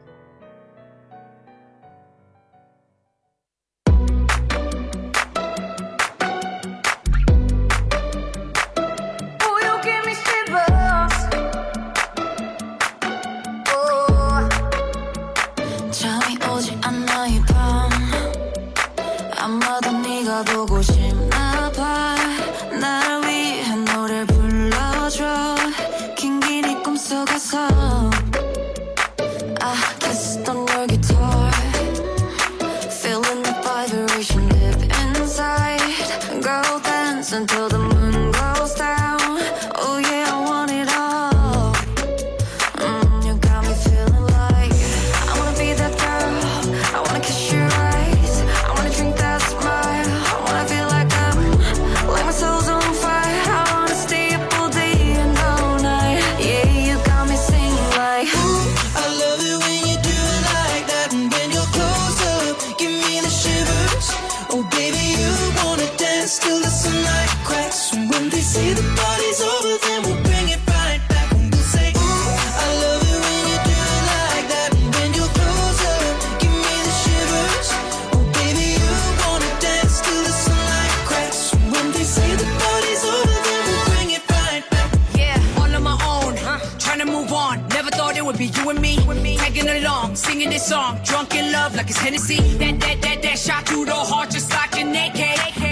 [88.83, 89.37] You me.
[89.37, 92.39] Tagging along, singing this song, drunk in love like it's Hennessy.
[92.57, 95.21] That that that that shot through the heart just like an AK.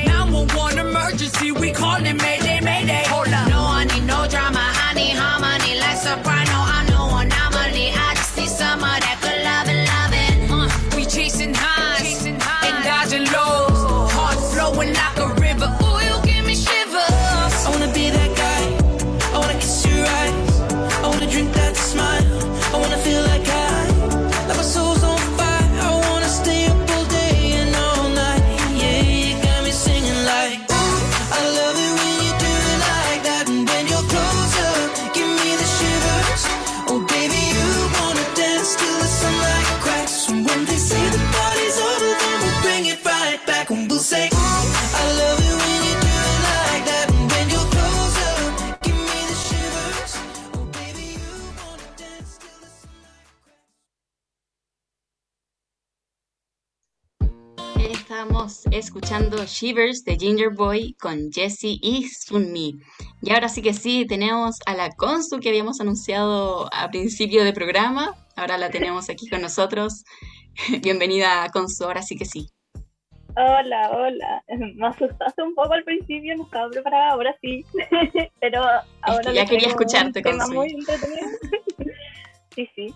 [0.07, 3.03] 911 emergency, we calling Mayday, Mayday.
[3.07, 6.44] Hold up, no I need no drama, need harmony like soprano.
[58.77, 62.75] Escuchando Shivers de Ginger Boy con Jessie y Sunmi.
[63.21, 67.53] Y ahora sí que sí, tenemos a la Consu que habíamos anunciado a principio de
[67.53, 68.15] programa.
[68.35, 70.03] Ahora la tenemos aquí con nosotros.
[70.81, 72.49] Bienvenida, Consu, ahora sí que sí.
[73.37, 74.43] Hola, hola.
[74.75, 77.65] Me asustaste un poco al principio, no estaba preparada, ahora sí.
[78.41, 78.61] Pero
[79.01, 80.21] ahora que ya quería escucharte,
[80.51, 81.27] muy entretenido.
[82.55, 82.93] sí, sí.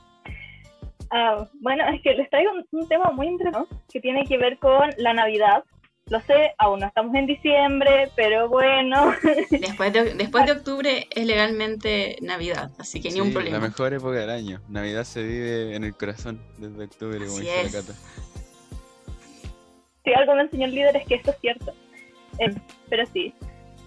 [1.12, 4.58] Ah, bueno, es que les traigo un, un tema muy entretenido que tiene que ver
[4.60, 5.64] con la Navidad.
[6.08, 9.14] Lo sé, aún no estamos en diciembre, pero bueno.
[9.52, 13.58] Después de, después de octubre es legalmente Navidad, así que ni un Sí, problema.
[13.60, 14.60] La mejor época del año.
[14.70, 17.94] Navidad se vive en el corazón desde octubre, como dice la Cata.
[20.04, 21.74] si algo me enseñó el líder es que esto es cierto.
[22.40, 22.56] Eh,
[22.90, 23.34] pero sí.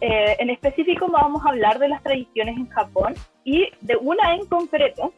[0.01, 3.15] Eh, en específico vamos a hablar de las tradiciones en Japón
[3.45, 5.13] y de una en concreto.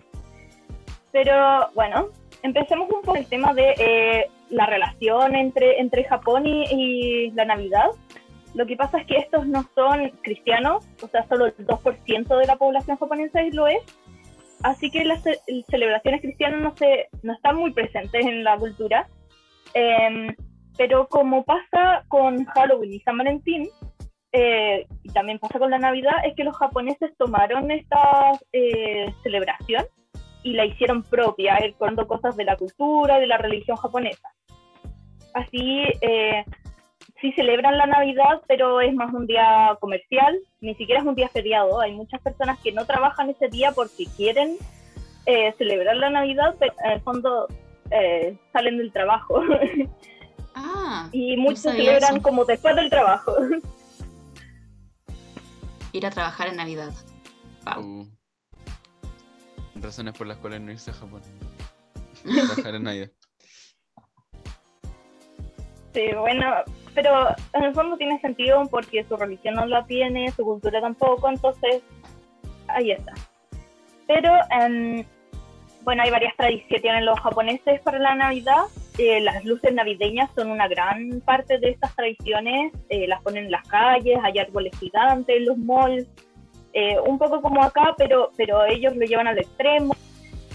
[1.15, 2.09] Pero bueno,
[2.43, 7.45] empecemos un poco el tema de eh, la relación entre, entre Japón y, y la
[7.45, 7.87] Navidad.
[8.53, 12.47] Lo que pasa es que estos no son cristianos, o sea, solo el 2% de
[12.47, 13.79] la población japonesa lo es.
[14.65, 15.39] Así que las ce-
[15.71, 19.07] celebraciones cristianas no, se, no están muy presentes en la cultura.
[19.73, 20.35] Em,
[20.77, 23.69] pero como pasa con Halloween y San Valentín,
[24.33, 29.85] eh, y también pasa con la Navidad, es que los japoneses tomaron esta eh, celebración
[30.45, 34.29] y la hicieron propia, recordando cosas de la cultura y de la religión japonesa.
[35.33, 36.45] Así, eh,
[37.21, 41.29] sí celebran la Navidad, pero es más un día comercial, ni siquiera es un día
[41.31, 41.81] feriado.
[41.81, 44.57] Hay muchas personas que no trabajan ese día porque quieren
[45.27, 47.49] eh, celebrar la Navidad, pero en el fondo
[47.91, 49.43] eh, salen del trabajo.
[50.57, 52.23] Ah, y no muchos sabía celebran eso.
[52.23, 53.35] como después del trabajo.
[55.93, 56.93] ir a trabajar en Navidad.
[57.65, 58.07] Wow.
[59.85, 61.21] Razones por las cuales no irse a Japón.
[62.25, 63.11] Trabajar en Navidad.
[65.93, 66.55] Sí, bueno,
[66.95, 71.29] pero en el fondo tiene sentido porque su religión no la tiene, su cultura tampoco,
[71.29, 71.83] entonces
[72.67, 73.13] ahí está.
[74.09, 75.05] Pero, em,
[75.83, 78.65] bueno, hay varias tradiciones que tienen los japoneses para la Navidad.
[78.99, 83.51] Eh, las luces navideñas son una gran parte de estas tradiciones, eh, las ponen en
[83.51, 86.09] las calles, hay árboles gigantes los malls,
[86.75, 89.95] eh, un poco como acá, pero, pero ellos lo llevan al extremo.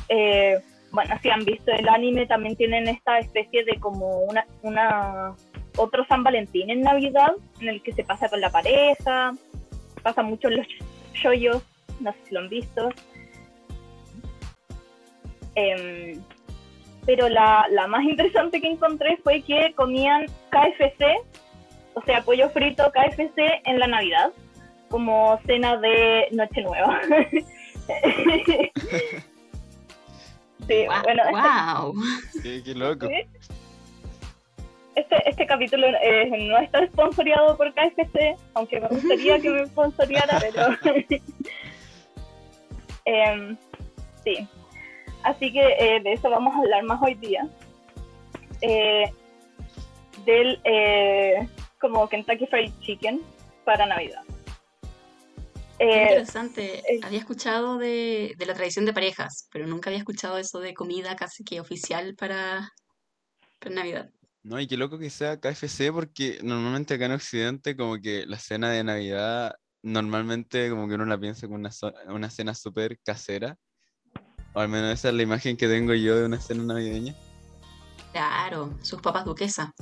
[0.09, 0.59] Eh,
[0.91, 5.35] bueno, si han visto el anime, también tienen esta especie de como una, una
[5.77, 9.33] otro San Valentín en Navidad, en el que se pasa con la pareja,
[10.03, 10.67] pasa mucho los
[11.13, 11.63] shoyos,
[12.01, 12.89] no sé si lo han visto.
[15.55, 16.21] Em,
[17.05, 21.05] pero la, la más interesante que encontré fue que comían KFC,
[21.93, 24.33] o sea, pollo frito KFC en la Navidad,
[24.89, 26.99] como cena de Nochenueva.
[30.67, 31.93] sí, Gua- bueno, este- wow.
[32.43, 33.07] Qué, qué loco.
[33.07, 33.13] Sí.
[34.95, 40.39] Este, este capítulo eh, no está sponsoriado por KFC, aunque me gustaría que me sponsoriara,
[40.41, 40.67] pero...
[43.05, 43.57] Em,
[44.23, 44.47] sí.
[45.23, 47.47] Así que eh, de eso vamos a hablar más hoy día.
[48.61, 49.11] Eh,
[50.25, 51.47] del eh,
[51.79, 53.21] como Kentucky Fried Chicken
[53.65, 54.21] para Navidad.
[55.79, 56.79] Eh, interesante.
[56.93, 56.99] eh.
[57.03, 61.15] Había escuchado de, de la tradición de parejas, pero nunca había escuchado eso de comida
[61.15, 62.69] casi que oficial para,
[63.59, 64.09] para Navidad.
[64.43, 68.37] No, y qué loco que sea KFC porque normalmente acá en Occidente como que la
[68.39, 72.99] cena de Navidad normalmente como que uno la piensa como una, so- una cena súper
[72.99, 73.57] casera.
[74.53, 77.15] O al menos esa es la imagen que tengo yo de una cena navideña.
[78.11, 79.73] Claro, sus papas duquesa.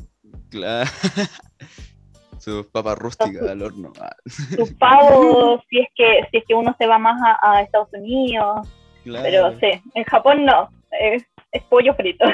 [0.50, 0.90] Claro.
[2.40, 3.92] Sus papas rústicas al horno.
[4.00, 7.62] Ah, sus pavos, si es que si es que uno se va más a, a
[7.62, 8.68] Estados Unidos,
[9.04, 9.24] claro.
[9.24, 12.26] Pero sí, en Japón no, es, es pollo frito.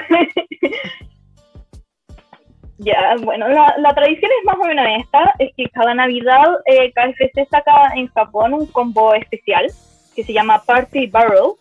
[2.77, 6.91] ya, bueno, la, la tradición es más o menos esta, es que cada Navidad eh,
[6.91, 9.67] KFC saca en Japón un combo especial
[10.15, 11.53] que se llama Party Barrel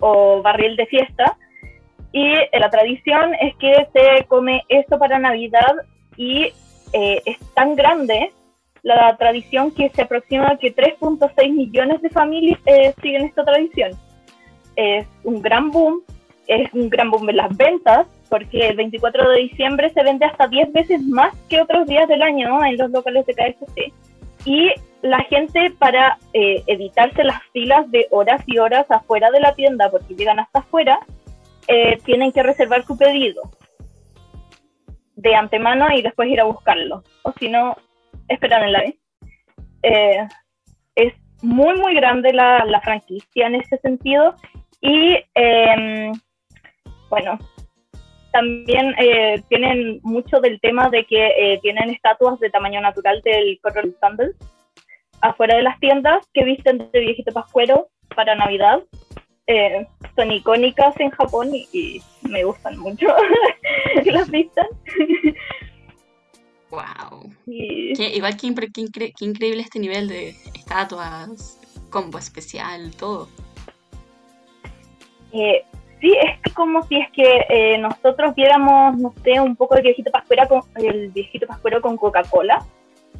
[0.00, 1.36] o barril de fiesta.
[2.12, 5.74] Y eh, la tradición es que se come esto para Navidad
[6.16, 6.52] y
[6.92, 8.32] eh, es tan grande
[8.82, 13.92] la tradición que se aproxima a que 3.6 millones de familias eh, siguen esta tradición.
[14.76, 16.02] Es un gran boom,
[16.46, 20.46] es un gran boom en las ventas, porque el 24 de diciembre se vende hasta
[20.46, 23.92] 10 veces más que otros días del año en los locales de KFC.
[24.46, 24.70] Y
[25.02, 29.90] la gente para eh, evitarse las filas de horas y horas afuera de la tienda,
[29.90, 31.00] porque llegan hasta afuera,
[31.68, 33.42] eh, tienen que reservar su pedido
[35.20, 37.02] de antemano y después ir a buscarlo.
[37.22, 37.76] O si no,
[38.28, 38.84] esperan en la.
[39.82, 40.28] Eh,
[40.94, 44.34] es muy, muy grande la, la franquicia en ese sentido.
[44.80, 46.12] Y em,
[47.08, 47.38] bueno,
[48.32, 53.58] también eh, tienen mucho del tema de que eh, tienen estatuas de tamaño natural del
[53.62, 54.36] Coronel Sanders
[55.20, 58.82] afuera de las tiendas que visten de viejito pascuero para Navidad.
[59.52, 59.84] Eh,
[60.14, 63.06] son icónicas en Japón y, y me gustan mucho
[64.04, 64.66] que las vistan.
[66.70, 67.32] Wow.
[67.46, 71.58] Y- Qué- igual que, incre- increíble este nivel de estatuas,
[71.90, 73.28] combo especial, todo.
[75.32, 75.64] Eh,
[76.00, 80.12] sí, es como si es que eh, nosotros viéramos, no sé, un poco el viejito
[80.12, 82.64] pascuero con, el viejito pascuero con Coca-Cola.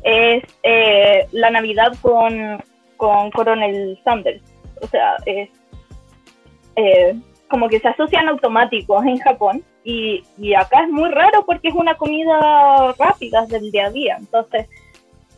[0.04, 2.62] Es eh, la Navidad con,
[2.96, 4.42] con Coronel Sanders.
[4.80, 5.50] O sea, es
[6.76, 7.14] eh,
[7.48, 9.64] como que se asocian automáticos en Japón.
[9.82, 14.16] Y, y acá es muy raro porque es una comida rápida del día a día.
[14.18, 14.68] Entonces,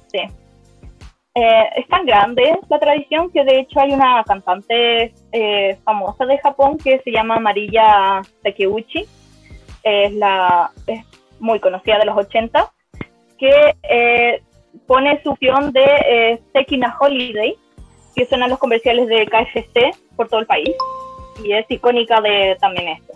[0.08, 0.20] sí.
[1.34, 6.36] Eh, es tan grande la tradición que de hecho hay una cantante eh, famosa de
[6.36, 9.06] Japón que se llama Mariya Takeuchi.
[9.82, 11.04] Es, la, es
[11.40, 12.70] muy conocida de los 80,
[13.38, 14.42] que eh,
[14.86, 17.56] pone su guion de eh, Sekina Holiday,
[18.14, 20.74] que suenan los comerciales de KFC por todo el país.
[21.42, 23.12] Y es icónica de también esto.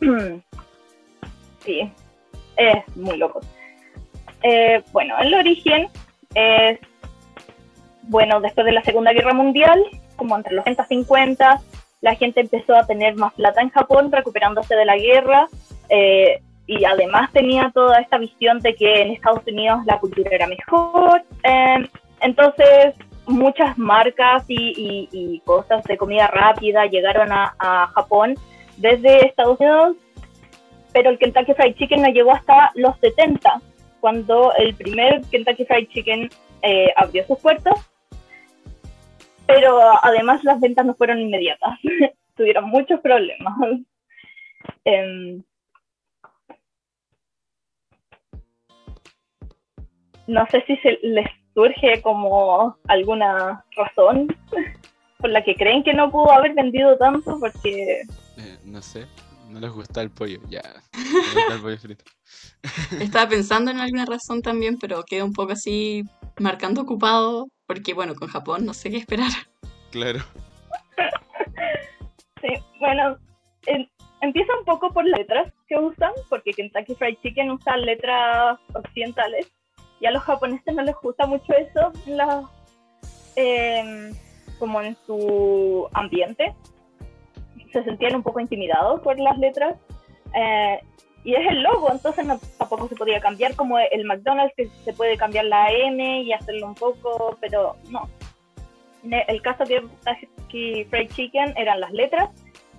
[1.64, 1.92] Sí,
[2.56, 3.40] es muy loco.
[4.44, 5.88] Eh, bueno, el origen
[6.32, 6.78] es,
[8.02, 9.84] bueno, después de la Segunda Guerra Mundial,
[10.14, 11.60] como entre los 60 y 50,
[12.02, 15.48] la gente empezó a tener más plata en Japón, recuperándose de la guerra,
[15.88, 20.46] eh, y además tenía toda esta visión de que en Estados Unidos la cultura era
[20.46, 21.22] mejor.
[21.42, 21.88] Eh,
[22.20, 22.94] entonces,
[23.26, 28.34] muchas marcas y, cosas de comida rápida llegaron a, a Japón
[28.76, 29.96] desde Estados Unidos,
[30.92, 33.60] pero el Kentucky Fried Chicken no llegó hasta los 70,
[34.00, 36.30] cuando el primer Kentucky Fried Chicken
[36.62, 37.74] eh, abrió sus puertas,
[39.46, 41.78] pero además las ventas no fueron inmediatas,
[42.36, 43.54] tuvieron muchos problemas.
[44.84, 45.42] Em,
[50.26, 51.26] no sé si se les
[51.56, 54.28] surge como alguna razón
[55.18, 58.02] por la que creen que no pudo haber vendido tanto, porque
[58.36, 59.06] Eh, no sé,
[59.48, 60.60] no les gusta el pollo, ya.
[60.92, 62.04] No les gusta el pollo frito.
[63.00, 66.02] Estaba pensando en alguna razón también, pero quedé un poco así
[66.38, 69.30] marcando ocupado, porque bueno, con Japón no sé qué esperar.
[69.90, 70.20] Claro.
[72.42, 72.48] Sí,
[72.78, 73.16] bueno,
[73.64, 73.88] em-
[74.20, 79.50] empieza un poco por las letras que usan, porque Kentucky Fried Chicken usa letras occidentales,
[80.00, 81.92] y a los japoneses no les gusta mucho eso,
[83.36, 84.12] em,
[84.58, 86.54] como en su ambiente.
[87.72, 89.76] Se sentían un poco intimidados por las letras.
[90.34, 90.80] eh,
[91.24, 94.92] y es el logo, entonces no, tampoco se podía cambiar como el McDonald's, que se
[94.92, 98.08] puede cambiar la M y hacerlo un poco, pero no.
[99.02, 102.30] En el caso de Kentucky Fried Chicken eran las letras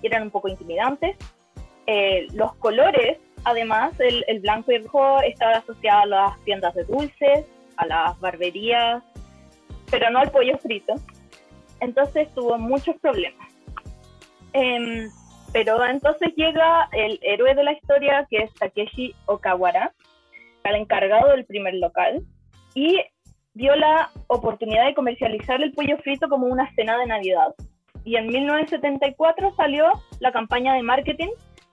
[0.01, 1.17] y eran un poco intimidantes.
[1.87, 6.83] Eh, los colores, además, el, blanco y el rojo estaban asociados a las tiendas de
[6.83, 7.45] dulces,
[7.77, 9.03] a las barberías,
[9.89, 10.93] pero no al pollo frito.
[11.79, 13.47] Entonces tuvo muchos problemas.
[14.53, 15.09] Em,
[15.53, 19.93] pero entonces llega el héroe de la historia, que es Takeshi Okawara,
[20.63, 22.23] el encargado del primer local,
[22.73, 22.99] y
[23.53, 27.53] dio la oportunidad de comercializar el pollo frito como una cena de Navidad.
[28.03, 31.29] Y en 1974 salió la campaña de marketing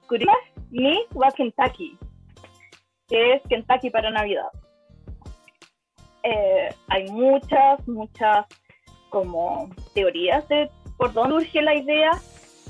[0.08, 0.36] Kurimas
[0.70, 1.98] ni wa Kentucky,
[3.08, 4.48] que es Kentucky para Navidad.
[6.22, 8.46] Eh, hay muchas, muchas
[9.10, 12.10] como teorías de por dónde surge la idea.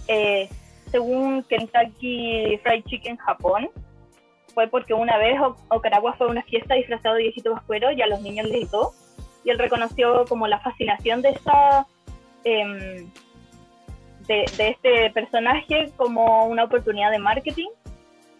[0.09, 0.49] Eh,
[0.91, 3.69] según Kentucky Fried Chicken Japón,
[4.55, 5.37] fue porque una vez
[5.69, 8.93] Okarawa fue a una fiesta disfrazado de viejito pascuero y a los niños les gritó.
[9.45, 11.87] Y él reconoció como la fascinación de esta
[12.45, 13.11] em,
[14.27, 17.69] de, de este personaje como una oportunidad de marketing.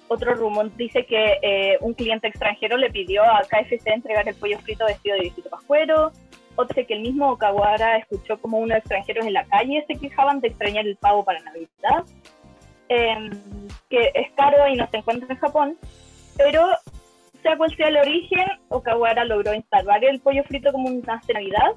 [0.09, 4.59] Otro rumor dice que eh, un cliente extranjero le pidió a KFC entregar el pollo
[4.59, 6.13] frito vestido de viejito pascuero.
[6.57, 10.41] Otro dice que el mismo Okawara escuchó como unos extranjeros en la calle se quejaban
[10.41, 12.05] de extrañar el pavo para Navidad.
[12.89, 13.31] Em,
[13.89, 15.79] que es caro y no se encuentra en Japón.
[16.37, 16.67] Pero
[17.43, 21.73] sea cual sea el origen, Okawara logró instalar el pollo frito como un de Navidad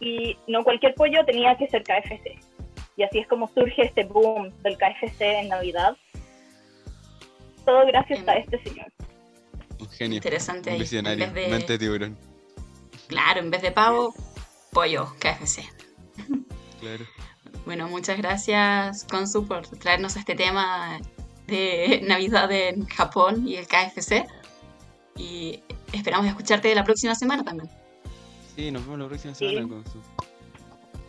[0.00, 2.38] y no cualquier pollo tenía que ser KFC.
[2.96, 5.96] Y así es como surge este boom del KFC en Navidad.
[7.64, 8.90] Todo gracias a este señor.
[9.80, 10.16] Un genio.
[10.16, 11.24] Interesante Un visionario.
[11.26, 12.16] vez de- Mente tiburón.
[13.08, 14.14] Claro, en vez de pavo,
[14.72, 15.62] pollo, KFC.
[16.80, 17.04] Claro.
[17.66, 20.98] Bueno, muchas gracias, Konsu, por traernos este tema
[21.46, 24.26] de Navidad en Japón y el KFC.
[25.16, 27.68] Y esperamos escucharte la próxima semana también.
[28.54, 29.48] Sí, nos vemos la próxima Sí.
[29.54, 30.00] semana su.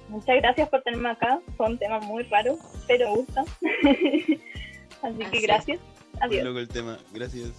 [0.09, 1.39] Muchas gracias por tenerme acá.
[1.57, 3.41] Fue un tema muy raro, pero me gusta.
[5.01, 5.79] Así que gracias.
[6.21, 6.43] Adiós.
[6.43, 6.97] loco el tema.
[7.13, 7.51] Gracias.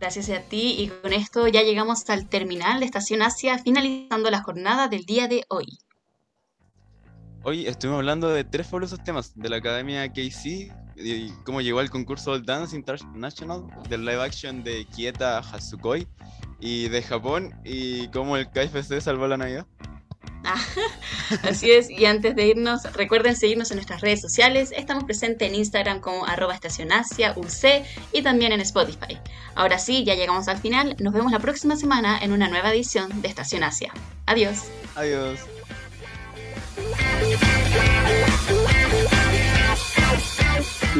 [0.00, 4.42] Gracias a ti y con esto ya llegamos al terminal de Estación Asia, finalizando la
[4.42, 5.78] jornada del día de hoy.
[7.42, 11.90] Hoy estuvimos hablando de tres fabulosos temas de la Academia KC y cómo llegó al
[11.90, 16.06] concurso All Dance International, del live action de Kieta Hasukoi
[16.60, 19.66] y de Japón y cómo el KFC salvó la Navidad.
[20.44, 20.60] Ah,
[21.42, 24.72] Así es, y antes de irnos, recuerden seguirnos en nuestras redes sociales.
[24.76, 29.18] Estamos presentes en Instagram como arroba estación Asia, UC y también en Spotify.
[29.54, 30.96] Ahora sí, ya llegamos al final.
[31.00, 33.92] Nos vemos la próxima semana en una nueva edición de Estación Asia.
[34.26, 34.64] Adiós.
[34.94, 35.40] Adiós.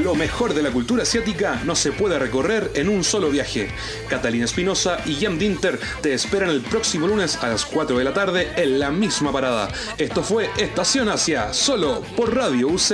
[0.03, 3.69] Lo mejor de la cultura asiática no se puede recorrer en un solo viaje.
[4.09, 8.13] Catalina Espinosa y Jan Dinter te esperan el próximo lunes a las 4 de la
[8.13, 9.69] tarde en la misma parada.
[9.99, 12.93] Esto fue Estación Asia, solo por Radio UC.